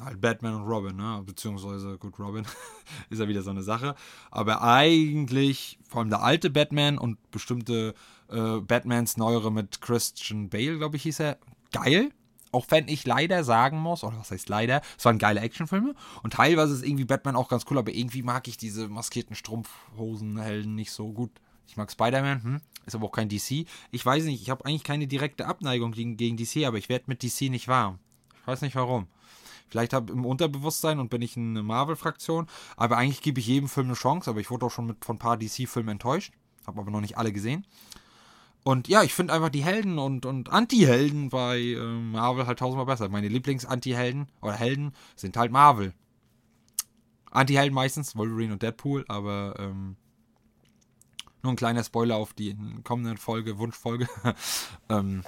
halt 0.00 0.20
Batman 0.20 0.54
und 0.54 0.68
Robin, 0.68 0.96
ne? 0.96 1.22
Beziehungsweise, 1.24 1.98
gut, 1.98 2.18
Robin 2.18 2.44
ist 3.10 3.18
ja 3.18 3.28
wieder 3.28 3.42
so 3.42 3.50
eine 3.50 3.62
Sache. 3.62 3.94
Aber 4.30 4.62
eigentlich, 4.62 5.78
vor 5.88 6.00
allem 6.00 6.10
der 6.10 6.22
alte 6.22 6.50
Batman 6.50 6.98
und 6.98 7.18
bestimmte 7.30 7.94
äh, 8.28 8.60
Batmans 8.60 9.16
neuere 9.16 9.50
mit 9.50 9.80
Christian 9.80 10.48
Bale, 10.48 10.78
glaube 10.78 10.96
ich, 10.96 11.02
hieß 11.04 11.20
er, 11.20 11.38
geil. 11.72 12.10
Auch 12.52 12.66
wenn 12.68 12.86
ich 12.86 13.04
leider 13.04 13.42
sagen 13.42 13.78
muss, 13.78 14.04
oder 14.04 14.16
was 14.18 14.30
heißt 14.30 14.48
leider, 14.48 14.80
es 14.96 15.04
waren 15.04 15.18
geile 15.18 15.40
Actionfilme. 15.40 15.94
Und 16.22 16.34
teilweise 16.34 16.74
ist 16.74 16.84
irgendwie 16.84 17.04
Batman 17.04 17.34
auch 17.34 17.48
ganz 17.48 17.64
cool, 17.68 17.78
aber 17.78 17.92
irgendwie 17.92 18.22
mag 18.22 18.46
ich 18.46 18.56
diese 18.56 18.88
maskierten 18.88 19.34
Strumpfhosenhelden 19.34 20.72
nicht 20.74 20.92
so 20.92 21.12
gut. 21.12 21.32
Ich 21.66 21.76
mag 21.76 21.90
Spider-Man, 21.90 22.42
hm? 22.42 22.60
ist 22.86 22.94
aber 22.94 23.06
auch 23.06 23.12
kein 23.12 23.28
DC. 23.28 23.66
Ich 23.90 24.04
weiß 24.04 24.24
nicht, 24.24 24.42
ich 24.42 24.50
habe 24.50 24.64
eigentlich 24.64 24.84
keine 24.84 25.06
direkte 25.06 25.46
Abneigung 25.46 25.92
gegen, 25.92 26.16
gegen 26.16 26.36
DC, 26.36 26.66
aber 26.66 26.78
ich 26.78 26.88
werde 26.88 27.04
mit 27.08 27.22
DC 27.22 27.50
nicht 27.50 27.68
warm. 27.68 27.98
Ich 28.40 28.46
weiß 28.46 28.62
nicht 28.62 28.76
warum. 28.76 29.06
Vielleicht 29.68 29.92
habe 29.92 30.12
ich 30.12 30.16
im 30.16 30.26
Unterbewusstsein 30.26 31.00
und 31.00 31.10
bin 31.10 31.22
ich 31.22 31.36
eine 31.36 31.62
Marvel-Fraktion, 31.62 32.46
aber 32.76 32.96
eigentlich 32.96 33.22
gebe 33.22 33.40
ich 33.40 33.46
jedem 33.46 33.68
Film 33.68 33.88
eine 33.88 33.94
Chance, 33.94 34.30
aber 34.30 34.40
ich 34.40 34.50
wurde 34.50 34.66
auch 34.66 34.70
schon 34.70 34.86
mit 34.86 35.04
von 35.04 35.16
ein 35.16 35.18
paar 35.18 35.36
DC-Filmen 35.36 35.90
enttäuscht. 35.90 36.32
Habe 36.66 36.80
aber 36.80 36.90
noch 36.90 37.00
nicht 37.00 37.18
alle 37.18 37.32
gesehen. 37.32 37.66
Und 38.62 38.88
ja, 38.88 39.02
ich 39.02 39.12
finde 39.12 39.34
einfach 39.34 39.50
die 39.50 39.62
Helden 39.62 39.98
und, 39.98 40.24
und 40.24 40.50
Anti-Helden 40.50 41.28
bei 41.28 41.58
äh, 41.58 41.76
Marvel 41.76 42.46
halt 42.46 42.58
tausendmal 42.58 42.86
besser. 42.86 43.08
Meine 43.10 43.28
Lieblings-Anti-Helden 43.28 44.28
oder 44.40 44.54
Helden 44.54 44.92
sind 45.16 45.36
halt 45.36 45.52
Marvel. 45.52 45.92
Anti-Helden 47.30 47.74
meistens, 47.74 48.16
Wolverine 48.16 48.54
und 48.54 48.62
Deadpool, 48.62 49.04
aber 49.08 49.56
ähm, 49.58 49.96
nur 51.44 51.52
ein 51.52 51.56
kleiner 51.56 51.84
Spoiler 51.84 52.16
auf 52.16 52.32
die 52.32 52.56
kommende 52.82 53.16
Folge, 53.16 53.58
Wunschfolge. 53.58 54.08
ähm, 54.88 55.22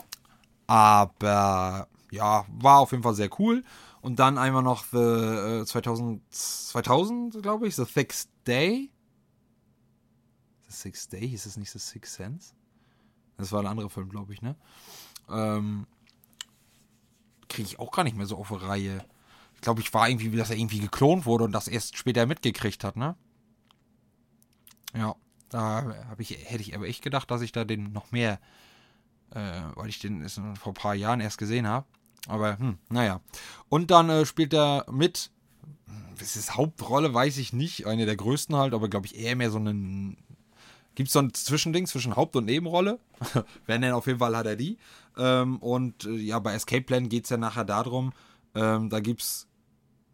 aber 0.66 1.88
ja, 2.10 2.44
war 2.48 2.80
auf 2.80 2.90
jeden 2.90 3.02
Fall 3.02 3.14
sehr 3.14 3.30
cool. 3.38 3.62
Und 4.00 4.18
dann 4.18 4.38
einmal 4.38 4.62
noch 4.62 4.84
The 4.84 5.62
äh, 5.62 5.64
2000, 5.64 6.22
2000 6.30 7.42
glaube 7.42 7.68
ich, 7.68 7.76
The 7.76 7.84
Sixth 7.84 8.30
Day. 8.46 8.90
The 10.68 10.72
Sixth 10.72 11.12
Day, 11.12 11.28
hieß 11.28 11.46
es 11.46 11.56
nicht 11.56 11.70
The 11.70 11.78
Sixth 11.78 12.14
Sense? 12.14 12.54
Das 13.36 13.52
war 13.52 13.60
ein 13.60 13.66
anderer 13.66 13.90
Film, 13.90 14.08
glaube 14.08 14.32
ich, 14.32 14.42
ne? 14.42 14.56
Ähm, 15.28 15.86
Kriege 17.48 17.68
ich 17.68 17.78
auch 17.78 17.92
gar 17.92 18.04
nicht 18.04 18.16
mehr 18.16 18.26
so 18.26 18.36
auf 18.36 18.48
die 18.48 18.54
Reihe. 18.54 19.04
Ich 19.54 19.60
glaube, 19.60 19.80
ich 19.80 19.92
war 19.92 20.08
irgendwie, 20.08 20.30
dass 20.36 20.50
er 20.50 20.56
irgendwie 20.56 20.80
geklont 20.80 21.26
wurde 21.26 21.44
und 21.44 21.52
das 21.52 21.68
erst 21.68 21.96
später 21.96 22.26
mitgekriegt 22.26 22.84
hat, 22.84 22.96
ne? 22.96 23.16
Ja, 24.94 25.16
da 25.48 25.84
habe 26.08 26.22
ich, 26.22 26.30
hätte 26.30 26.62
ich 26.62 26.74
aber 26.74 26.86
echt 26.86 27.02
gedacht, 27.02 27.30
dass 27.30 27.42
ich 27.42 27.52
da 27.52 27.64
den 27.64 27.92
noch 27.92 28.12
mehr, 28.12 28.40
äh, 29.30 29.60
weil 29.74 29.88
ich 29.88 29.98
den 29.98 30.28
vor 30.28 30.72
ein 30.72 30.74
paar 30.74 30.94
Jahren 30.94 31.20
erst 31.20 31.38
gesehen 31.38 31.66
habe. 31.66 31.86
Aber, 32.28 32.58
hm, 32.58 32.78
naja. 32.88 33.20
Und 33.68 33.90
dann 33.90 34.10
äh, 34.10 34.26
spielt 34.26 34.52
er 34.52 34.86
mit, 34.90 35.30
das 36.18 36.36
ist 36.36 36.56
Hauptrolle, 36.56 37.12
weiß 37.12 37.38
ich 37.38 37.52
nicht, 37.52 37.86
eine 37.86 38.06
der 38.06 38.16
größten 38.16 38.56
halt, 38.56 38.74
aber 38.74 38.88
glaube 38.88 39.06
ich 39.06 39.18
eher 39.18 39.36
mehr 39.36 39.50
so 39.50 39.58
einen. 39.58 40.16
Gibt 40.94 41.08
es 41.08 41.12
so 41.12 41.18
ein 41.18 41.34
Zwischending 41.34 41.86
zwischen 41.86 42.16
Haupt- 42.16 42.36
und 42.36 42.46
Nebenrolle? 42.46 42.98
Wenn 43.66 43.82
denn 43.82 43.92
auf 43.92 44.06
jeden 44.06 44.18
Fall 44.18 44.34
hat 44.34 44.46
er 44.46 44.56
die. 44.56 44.78
Ähm, 45.18 45.58
und 45.58 46.04
äh, 46.06 46.12
ja, 46.12 46.38
bei 46.38 46.54
Escape 46.54 46.82
Plan 46.82 47.08
geht 47.08 47.24
es 47.24 47.30
ja 47.30 47.36
nachher 47.36 47.64
darum, 47.64 48.12
ähm, 48.54 48.88
da 48.88 49.00
gibt's, 49.00 49.46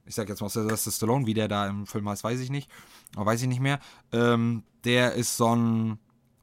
ich 0.06 0.16
sag 0.16 0.28
jetzt 0.28 0.40
mal, 0.40 0.48
das 0.48 0.86
ist 0.86 0.96
Stallone, 0.96 1.26
wie 1.26 1.34
der 1.34 1.46
da 1.46 1.68
im 1.68 1.86
Film 1.86 2.08
heißt, 2.08 2.24
weiß 2.24 2.40
ich 2.40 2.50
nicht. 2.50 2.68
Aber 3.14 3.26
weiß 3.26 3.42
ich 3.42 3.48
nicht 3.48 3.60
mehr. 3.60 3.78
Ähm, 4.10 4.64
der 4.84 5.14
ist 5.14 5.36
so 5.36 5.54
ein 5.54 5.98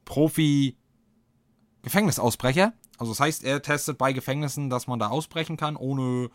Profi-Gefängnisausbrecher 0.06 2.74
also 3.00 3.14
das 3.14 3.22
heißt, 3.22 3.44
er 3.46 3.62
testet 3.62 3.98
bei 3.98 4.12
Gefängnissen, 4.12 4.70
dass 4.70 4.86
man 4.86 5.00
da 5.00 5.08
ausbrechen 5.08 5.56
kann, 5.56 5.78
ohne 5.78 6.30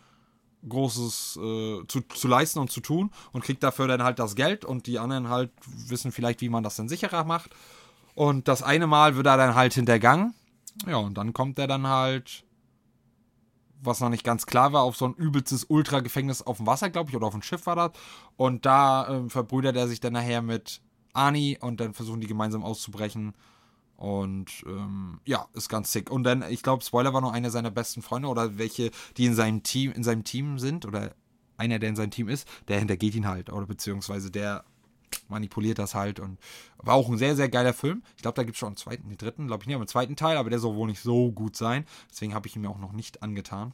Großes 0.67 1.39
äh, 1.39 1.87
zu, 1.87 2.01
zu 2.01 2.27
leisten 2.27 2.57
und 2.57 2.71
zu 2.71 2.81
tun 2.81 3.11
und 3.31 3.43
kriegt 3.43 3.61
dafür 3.61 3.87
dann 3.87 4.01
halt 4.01 4.17
das 4.17 4.35
Geld 4.35 4.65
und 4.65 4.87
die 4.87 4.97
anderen 4.97 5.29
halt 5.29 5.51
wissen 5.67 6.11
vielleicht, 6.11 6.41
wie 6.41 6.49
man 6.49 6.63
das 6.63 6.75
dann 6.75 6.89
sicherer 6.89 7.23
macht. 7.23 7.51
Und 8.15 8.47
das 8.47 8.63
eine 8.63 8.87
Mal 8.87 9.15
wird 9.15 9.27
er 9.27 9.37
dann 9.37 9.53
halt 9.53 9.75
hintergangen. 9.75 10.33
Ja, 10.87 10.97
und 10.97 11.19
dann 11.19 11.33
kommt 11.33 11.59
er 11.59 11.67
dann 11.67 11.85
halt, 11.85 12.45
was 13.79 13.99
noch 13.99 14.09
nicht 14.09 14.23
ganz 14.23 14.47
klar 14.47 14.73
war, 14.73 14.81
auf 14.81 14.97
so 14.97 15.05
ein 15.05 15.13
übelstes 15.13 15.65
Ultra-Gefängnis 15.65 16.41
auf 16.41 16.57
dem 16.57 16.65
Wasser, 16.65 16.89
glaube 16.89 17.11
ich, 17.11 17.15
oder 17.15 17.27
auf 17.27 17.33
dem 17.33 17.43
Schiff 17.43 17.67
war 17.67 17.75
das. 17.75 17.91
Und 18.37 18.65
da 18.65 19.07
äh, 19.07 19.29
verbrüdert 19.29 19.75
er 19.75 19.87
sich 19.87 19.99
dann 19.99 20.13
nachher 20.13 20.41
mit 20.41 20.81
Ani 21.15 21.57
und 21.59 21.79
dann 21.79 21.93
versuchen 21.93 22.21
die 22.21 22.27
gemeinsam 22.27 22.63
auszubrechen. 22.63 23.33
Und 23.97 24.63
ähm, 24.67 25.21
ja, 25.25 25.47
ist 25.53 25.69
ganz 25.69 25.91
sick. 25.91 26.11
Und 26.11 26.23
dann, 26.23 26.43
ich 26.49 26.63
glaube, 26.63 26.83
Spoiler 26.83 27.13
war 27.13 27.21
noch 27.21 27.31
einer 27.31 27.49
seiner 27.49 27.71
besten 27.71 28.01
Freunde 28.01 28.27
oder 28.27 28.57
welche, 28.57 28.91
die 29.17 29.25
in 29.25 29.35
seinem 29.35 29.63
Team, 29.63 29.91
in 29.93 30.03
seinem 30.03 30.23
Team 30.25 30.59
sind 30.59 30.85
oder 30.85 31.15
einer, 31.57 31.79
der 31.79 31.89
in 31.89 31.95
seinem 31.95 32.11
Team 32.11 32.27
ist, 32.27 32.47
der 32.67 32.79
hintergeht 32.79 33.15
ihn 33.15 33.27
halt. 33.27 33.49
Oder 33.49 33.65
beziehungsweise 33.65 34.31
der 34.31 34.65
manipuliert 35.29 35.79
das 35.79 35.95
halt 35.95 36.19
und 36.19 36.39
war 36.77 36.95
auch 36.95 37.09
ein 37.09 37.17
sehr, 37.17 37.35
sehr 37.35 37.49
geiler 37.49 37.73
Film. 37.73 38.03
Ich 38.17 38.21
glaube, 38.21 38.35
da 38.35 38.43
gibt 38.43 38.55
es 38.55 38.59
schon 38.59 38.67
einen 38.67 38.77
zweiten, 38.77 39.07
den 39.07 39.17
dritten, 39.17 39.47
glaube 39.47 39.63
ich 39.63 39.67
nicht, 39.67 39.75
aber 39.75 39.83
einen 39.83 39.87
zweiten 39.87 40.15
Teil, 40.15 40.37
aber 40.37 40.49
der 40.49 40.59
soll 40.59 40.75
wohl 40.75 40.87
nicht 40.87 41.01
so 41.01 41.31
gut 41.31 41.55
sein. 41.55 41.85
Deswegen 42.09 42.33
habe 42.33 42.47
ich 42.47 42.55
ihn 42.55 42.61
mir 42.61 42.69
auch 42.69 42.79
noch 42.79 42.91
nicht 42.91 43.23
angetan. 43.23 43.73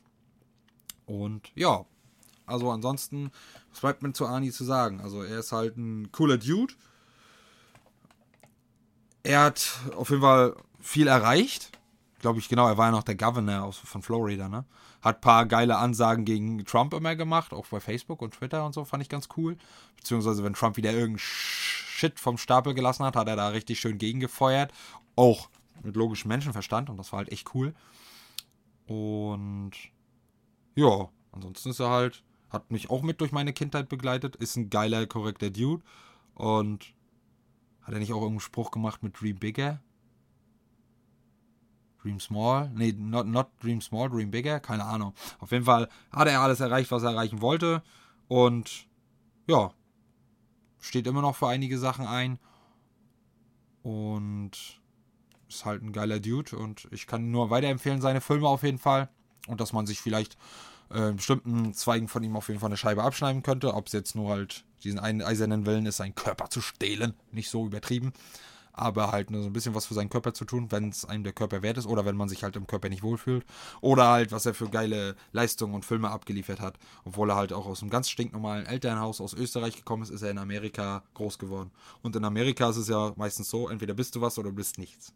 Und 1.06 1.52
ja, 1.56 1.86
also 2.46 2.70
ansonsten, 2.70 3.32
was 3.72 3.82
bleibt 3.82 4.04
mir 4.04 4.14
zu 4.14 4.26
Ani 4.26 4.52
zu 4.52 4.64
sagen? 4.64 5.02
Also 5.02 5.24
er 5.24 5.40
ist 5.40 5.52
halt 5.52 5.78
ein 5.78 6.12
cooler 6.12 6.38
Dude. 6.38 6.74
Er 9.24 9.44
hat 9.44 9.80
auf 9.96 10.10
jeden 10.10 10.22
Fall 10.22 10.56
viel 10.80 11.08
erreicht. 11.08 11.72
Glaube 12.20 12.40
ich, 12.40 12.50
genau, 12.50 12.68
er 12.68 12.78
war 12.78 12.88
ja 12.88 12.92
noch 12.92 13.04
der 13.04 13.16
Governor 13.16 13.64
aus, 13.64 13.78
von 13.78 14.02
Florida, 14.02 14.48
ne? 14.48 14.66
Hat 15.02 15.18
ein 15.18 15.22
paar 15.22 15.46
geile 15.48 15.78
Ansagen 15.78 16.26
gegen 16.26 16.64
Trump 16.66 16.94
immer 16.94 17.16
gemacht, 17.16 17.54
auch 17.54 17.66
bei 17.68 17.80
Facebook 17.80 18.22
und 18.22 18.36
Twitter 18.36 18.64
und 18.64 18.74
so, 18.74 18.86
fand 18.86 19.02
ich 19.02 19.10
ganz 19.10 19.28
cool. 19.36 19.58
Beziehungsweise, 19.98 20.44
wenn 20.44 20.54
Trump 20.54 20.78
wieder 20.78 20.92
irgendeinen 20.92 21.18
Shit 21.18 22.20
vom 22.20 22.38
Stapel 22.38 22.76
gelassen 22.76 23.06
hat, 23.06 23.16
hat 23.16 23.28
er 23.28 23.36
da 23.36 23.48
richtig 23.48 23.80
schön 23.80 23.98
gegengefeuert. 23.98 24.72
Auch 25.16 25.50
mit 25.84 25.96
logischem 25.96 26.30
Menschenverstand 26.30 26.90
und 26.92 26.98
das 26.98 27.12
war 27.12 27.18
halt 27.18 27.32
echt 27.32 27.56
cool. 27.56 27.74
Und 28.86 29.72
ja, 30.76 31.10
ansonsten 31.32 31.70
ist 31.70 31.80
er 31.80 31.90
halt, 31.90 32.24
hat 32.50 32.70
mich 32.70 32.90
auch 32.90 33.02
mit 33.02 33.22
durch 33.22 33.32
meine 33.32 33.54
Kindheit 33.54 33.90
begleitet, 33.90 34.36
ist 34.36 34.56
ein 34.56 34.70
geiler, 34.70 35.08
korrekter 35.08 35.50
Dude. 35.50 35.84
Und 36.36 36.94
hat 37.84 37.94
er 37.94 38.00
nicht 38.00 38.12
auch 38.12 38.22
irgendeinen 38.22 38.40
Spruch 38.40 38.72
gemacht 38.72 39.04
mit 39.04 39.20
Dream 39.20 39.38
Bigger? 39.38 39.82
Dream 42.02 42.20
Small? 42.20 42.72
Nee, 42.74 42.94
not, 42.98 43.28
not 43.28 43.48
Dream 43.62 43.82
Small, 43.82 44.10
Dream 44.10 44.32
Bigger? 44.32 44.60
Keine 44.60 44.86
Ahnung. 44.86 45.14
Auf 45.40 45.52
jeden 45.52 45.66
Fall 45.66 45.88
hat 46.12 46.28
er 46.28 46.42
alles 46.42 46.60
erreicht, 46.60 46.92
was 46.92 47.04
er 47.04 47.12
erreichen 47.12 47.42
wollte. 47.42 47.84
Und 48.28 48.88
ja, 49.48 49.72
steht 50.80 51.08
immer 51.08 51.22
noch 51.22 51.36
für 51.36 51.48
einige 51.48 51.78
Sachen 51.78 52.08
ein. 52.08 52.40
Und 53.84 54.82
ist 55.48 55.66
halt 55.66 55.84
ein 55.84 55.92
geiler 55.92 56.20
Dude. 56.20 56.58
Und 56.58 56.88
ich 56.92 57.08
kann 57.08 57.32
nur 57.32 57.50
weiterempfehlen, 57.50 58.02
seine 58.02 58.22
Filme 58.22 58.48
auf 58.48 58.64
jeden 58.64 58.80
Fall. 58.80 59.10
Und 59.48 59.62
dass 59.62 59.74
man 59.74 59.86
sich 59.86 60.00
vielleicht 60.02 60.38
äh, 60.94 61.14
bestimmten 61.14 61.74
Zweigen 61.74 62.08
von 62.08 62.24
ihm 62.24 62.36
auf 62.36 62.48
jeden 62.48 62.60
Fall 62.60 62.70
eine 62.70 62.78
Scheibe 62.78 63.04
abschneiden 63.04 63.44
könnte. 63.44 63.74
Ob 63.74 63.88
es 63.88 63.94
jetzt 63.94 64.16
nur 64.16 64.32
halt 64.32 64.64
diesen 64.84 65.00
einen 65.00 65.22
eisernen 65.22 65.66
Willen 65.66 65.86
ist, 65.86 65.98
seinen 65.98 66.16
Körper 66.16 66.50
zu 66.50 66.62
stehlen. 66.62 67.14
Nicht 67.32 67.50
so 67.50 67.66
übertrieben 67.66 68.14
aber 68.74 69.12
halt 69.12 69.32
nur 69.32 69.42
so 69.42 69.50
ein 69.50 69.54
bisschen 69.54 69.76
was 69.76 69.86
für 69.86 69.94
seinen 69.94 70.10
Körper 70.10 70.34
zu 70.34 70.46
tun, 70.46 70.72
wenn 70.72 70.90
es 70.90 71.06
einem 71.06 71.24
der 71.24 71.34
Körper 71.34 71.62
wert 71.62 71.78
ist 71.78 71.86
oder 71.86 72.06
wenn 72.06 72.16
man 72.16 72.30
sich 72.30 72.44
halt 72.44 72.56
im 72.56 72.68
Körper 72.68 72.90
nicht 72.90 73.04
wohlfühlt. 73.04 73.46
Oder 73.82 74.08
halt, 74.08 74.32
was 74.32 74.46
er 74.46 74.54
für 74.54 74.70
geile 74.70 75.16
Leistungen 75.32 75.74
und 75.74 75.86
Filme 75.86 76.10
abgeliefert 76.10 76.60
hat. 76.60 76.78
Obwohl 77.06 77.30
er 77.30 77.36
halt 77.36 77.54
auch 77.54 77.66
aus 77.66 77.82
einem 77.82 77.90
ganz 77.90 78.10
stinknormalen 78.10 78.66
Elternhaus 78.66 79.22
aus 79.22 79.34
Österreich 79.34 79.76
gekommen 79.76 80.04
ist, 80.04 80.10
ist 80.10 80.22
er 80.22 80.32
in 80.32 80.38
Amerika 80.38 81.04
groß 81.14 81.38
geworden. 81.38 81.72
Und 82.02 82.16
in 82.16 82.26
Amerika 82.26 82.70
ist 82.70 82.78
es 82.78 82.88
ja 82.88 83.14
meistens 83.16 83.50
so, 83.50 83.70
entweder 83.70 83.94
bist 83.94 84.16
du 84.16 84.22
was 84.22 84.38
oder 84.38 84.50
du 84.50 84.56
bist 84.56 84.78
nichts. 84.78 85.14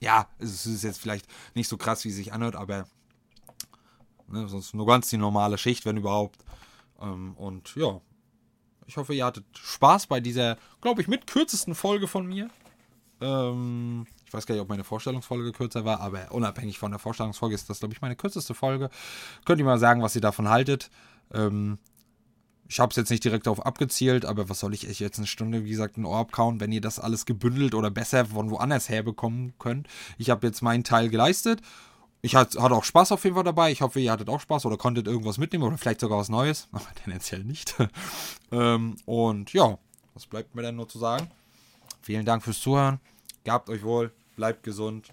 Ja, 0.00 0.28
es 0.38 0.64
ist 0.64 0.84
jetzt 0.84 1.00
vielleicht 1.00 1.26
nicht 1.54 1.68
so 1.68 1.76
krass, 1.76 2.04
wie 2.04 2.10
es 2.10 2.16
sich 2.16 2.32
anhört, 2.32 2.54
aber 2.54 2.86
ne, 4.28 4.48
sonst 4.48 4.74
nur 4.74 4.86
ganz 4.86 5.10
die 5.10 5.16
normale 5.16 5.58
Schicht, 5.58 5.84
wenn 5.84 5.96
überhaupt. 5.96 6.44
Ähm, 7.00 7.34
und 7.36 7.74
ja, 7.76 8.00
ich 8.86 8.96
hoffe, 8.96 9.14
ihr 9.14 9.24
hattet 9.24 9.44
Spaß 9.56 10.06
bei 10.06 10.20
dieser, 10.20 10.56
glaube 10.80 11.02
ich, 11.02 11.08
mit 11.08 11.26
kürzesten 11.26 11.74
Folge 11.74 12.08
von 12.08 12.26
mir. 12.26 12.48
Ähm, 13.20 14.06
ich 14.26 14.32
weiß 14.32 14.46
gar 14.46 14.54
nicht, 14.54 14.62
ob 14.62 14.68
meine 14.68 14.84
Vorstellungsfolge 14.84 15.52
kürzer 15.52 15.84
war, 15.84 16.00
aber 16.00 16.32
unabhängig 16.32 16.78
von 16.78 16.90
der 16.90 17.00
Vorstellungsfolge 17.00 17.54
ist 17.54 17.68
das, 17.68 17.80
glaube 17.80 17.94
ich, 17.94 18.00
meine 18.00 18.16
kürzeste 18.16 18.54
Folge. 18.54 18.90
Könnt 19.44 19.58
ihr 19.58 19.64
mal 19.64 19.78
sagen, 19.78 20.02
was 20.02 20.14
ihr 20.14 20.20
davon 20.20 20.48
haltet. 20.48 20.90
Ähm, 21.32 21.78
ich 22.68 22.80
habe 22.80 22.90
es 22.90 22.96
jetzt 22.96 23.10
nicht 23.10 23.24
direkt 23.24 23.46
darauf 23.46 23.64
abgezielt, 23.64 24.26
aber 24.26 24.50
was 24.50 24.60
soll 24.60 24.74
ich 24.74 24.86
euch 24.86 25.00
jetzt 25.00 25.18
eine 25.18 25.26
Stunde, 25.26 25.64
wie 25.64 25.70
gesagt, 25.70 25.96
ein 25.96 26.04
Ohr 26.04 26.18
abkauen, 26.18 26.60
wenn 26.60 26.70
ihr 26.70 26.82
das 26.82 26.98
alles 26.98 27.24
gebündelt 27.24 27.74
oder 27.74 27.90
besser 27.90 28.26
von 28.26 28.50
woanders 28.50 28.90
herbekommen 28.90 29.54
könnt. 29.58 29.88
Ich 30.18 30.28
habe 30.28 30.46
jetzt 30.46 30.60
meinen 30.60 30.84
Teil 30.84 31.08
geleistet 31.08 31.62
ich 32.20 32.34
hatte, 32.34 32.60
auch 32.60 32.84
Spaß 32.84 33.12
auf 33.12 33.24
jeden 33.24 33.36
Fall 33.36 33.44
dabei. 33.44 33.70
Ich 33.70 33.80
hoffe, 33.80 34.00
ihr 34.00 34.10
hattet 34.10 34.28
auch 34.28 34.40
Spaß 34.40 34.66
oder 34.66 34.76
konntet 34.76 35.06
irgendwas 35.06 35.38
mitnehmen 35.38 35.64
oder 35.64 35.78
vielleicht 35.78 36.00
sogar 36.00 36.18
was 36.18 36.28
Neues. 36.28 36.68
Aber 36.72 36.86
tendenziell 37.02 37.44
nicht. 37.44 37.74
ähm, 38.52 38.96
und 39.04 39.52
ja, 39.52 39.78
was 40.14 40.26
bleibt 40.26 40.54
mir 40.54 40.62
denn 40.62 40.76
nur 40.76 40.88
zu 40.88 40.98
sagen? 40.98 41.30
Vielen 42.02 42.24
Dank 42.24 42.42
fürs 42.42 42.60
Zuhören. 42.60 43.00
Gabt 43.44 43.70
euch 43.70 43.82
wohl, 43.82 44.12
bleibt 44.36 44.62
gesund 44.62 45.12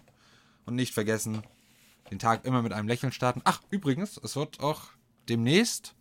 und 0.66 0.76
nicht 0.76 0.94
vergessen, 0.94 1.44
den 2.10 2.20
Tag 2.20 2.46
immer 2.46 2.62
mit 2.62 2.74
einem 2.74 2.88
Lächeln 2.88 3.12
starten. 3.12 3.42
Ach, 3.44 3.62
übrigens, 3.70 4.20
es 4.24 4.36
wird 4.36 4.60
auch 4.60 4.82
demnächst 5.30 5.96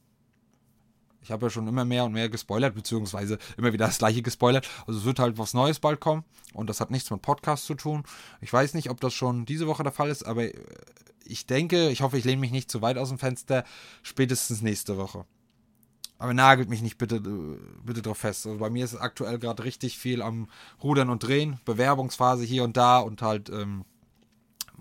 ich 1.25 1.31
habe 1.31 1.47
ja 1.47 1.51
schon 1.51 1.67
immer 1.67 1.87
mehr 1.87 2.05
und 2.05 2.13
mehr 2.13 2.29
gespoilert, 2.29 2.75
beziehungsweise 2.75 3.39
immer 3.57 3.73
wieder 3.73 3.87
das 3.87 3.99
gleiche 3.99 4.21
gespoilert. 4.21 4.69
Also 4.87 5.01
es 5.01 5.07
wird 5.07 5.19
halt 5.19 5.39
was 5.39 5.55
Neues 5.55 5.81
bald 5.81 5.99
kommen 5.99 6.23
und 6.53 6.69
das 6.69 6.81
hat 6.81 6.91
nichts 6.91 7.11
mit 7.11 7.23
Podcast 7.23 7.65
zu 7.65 7.75
tun. 7.75 8.05
Ich 8.43 8.53
weiß 8.53 8.75
nicht, 8.75 8.91
ob 8.91 9.01
das 9.01 9.15
schon 9.15 9.47
diese 9.47 9.67
Woche 9.67 9.83
der 9.83 9.93
Fall 9.93 10.11
ist, 10.11 10.25
aber 10.25 10.45
äh, 10.45 10.55
ich 11.25 11.47
denke, 11.47 11.89
ich 11.89 12.03
hoffe, 12.03 12.19
ich 12.19 12.25
lehne 12.25 12.41
mich 12.41 12.51
nicht 12.51 12.71
zu 12.71 12.83
weit 12.83 12.99
aus 12.99 13.09
dem 13.09 13.19
Fenster, 13.19 13.65
spätestens 14.03 14.61
nächste 14.61 14.99
Woche. 14.99 15.25
Aber 16.19 16.35
nagelt 16.35 16.69
mich 16.69 16.83
nicht 16.83 16.99
bitte, 16.99 17.17
äh, 17.17 17.59
bitte 17.83 18.03
drauf 18.03 18.19
fest. 18.19 18.47
Also 18.47 18.59
bei 18.59 18.69
mir 18.69 18.85
ist 18.85 18.95
aktuell 18.95 19.39
gerade 19.39 19.65
richtig 19.65 19.97
viel 19.97 20.21
am 20.21 20.49
Rudern 20.83 21.09
und 21.09 21.23
Drehen, 21.23 21.59
Bewerbungsphase 21.65 22.45
hier 22.45 22.65
und 22.65 22.77
da 22.77 22.99
und 22.99 23.23
halt 23.23 23.49
ähm, 23.49 23.87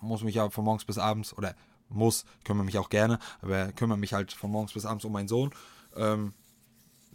muss 0.01 0.23
mich 0.23 0.35
ja 0.35 0.49
von 0.49 0.65
morgens 0.65 0.83
bis 0.83 0.97
abends 0.97 1.35
oder 1.37 1.55
muss, 1.87 2.25
kümmere 2.43 2.65
mich 2.65 2.77
auch 2.77 2.89
gerne, 2.89 3.17
aber 3.41 3.71
kümmere 3.71 3.97
mich 3.97 4.11
halt 4.11 4.33
von 4.33 4.51
morgens 4.51 4.73
bis 4.73 4.85
abends 4.85 5.05
um 5.05 5.13
meinen 5.13 5.29
Sohn 5.29 5.51
ähm, 5.95 6.33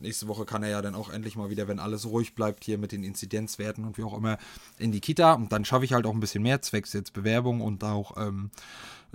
nächste 0.01 0.29
Woche 0.29 0.45
kann 0.45 0.63
er 0.63 0.71
ja 0.71 0.83
dann 0.83 0.95
auch 0.95 1.11
endlich 1.11 1.37
mal 1.37 1.51
wieder, 1.51 1.69
wenn 1.69 1.79
alles 1.79 2.07
ruhig 2.07 2.35
bleibt, 2.35 2.65
hier 2.65 2.79
mit 2.79 2.93
den 2.93 3.03
Inzidenzwerten 3.03 3.85
und 3.85 3.99
wie 3.99 4.05
auch 4.05 4.17
immer, 4.17 4.39
in 4.79 4.93
die 4.93 5.01
Kita. 5.01 5.35
Und 5.35 5.53
dann 5.53 5.65
schaffe 5.65 5.85
ich 5.85 5.93
halt 5.93 6.07
auch 6.07 6.15
ein 6.15 6.21
bisschen 6.21 6.43
mehr, 6.43 6.63
zwecks 6.63 6.93
jetzt 6.93 7.13
Bewerbung 7.13 7.61
und 7.61 7.83
auch 7.85 8.17
ähm, 8.17 8.51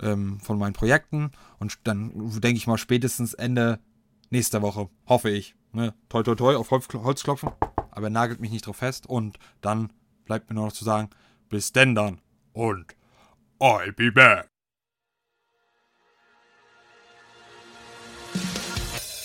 ähm, 0.00 0.40
von 0.40 0.58
meinen 0.58 0.72
Projekten. 0.72 1.30
Und 1.58 1.78
dann 1.84 2.12
denke 2.40 2.56
ich 2.56 2.66
mal 2.66 2.78
spätestens 2.78 3.34
Ende 3.34 3.78
nächster 4.30 4.62
Woche, 4.62 4.88
hoffe 5.06 5.30
ich. 5.30 5.54
Ne? 5.72 5.94
Toi, 6.08 6.22
toi, 6.22 6.34
toi, 6.34 6.56
auf 6.56 6.70
Holz 6.70 7.22
klopfen. 7.22 7.50
Aber 7.90 8.10
nagelt 8.10 8.40
mich 8.40 8.50
nicht 8.50 8.66
drauf 8.66 8.76
fest. 8.76 9.06
Und 9.06 9.38
dann 9.60 9.92
bleibt 10.24 10.48
mir 10.48 10.54
nur 10.54 10.66
noch 10.66 10.72
zu 10.72 10.84
sagen, 10.84 11.10
bis 11.48 11.72
denn 11.72 11.94
dann. 11.94 12.20
Und 12.52 12.96
I'll 13.60 13.92
be 13.92 14.10
back. 14.10 14.53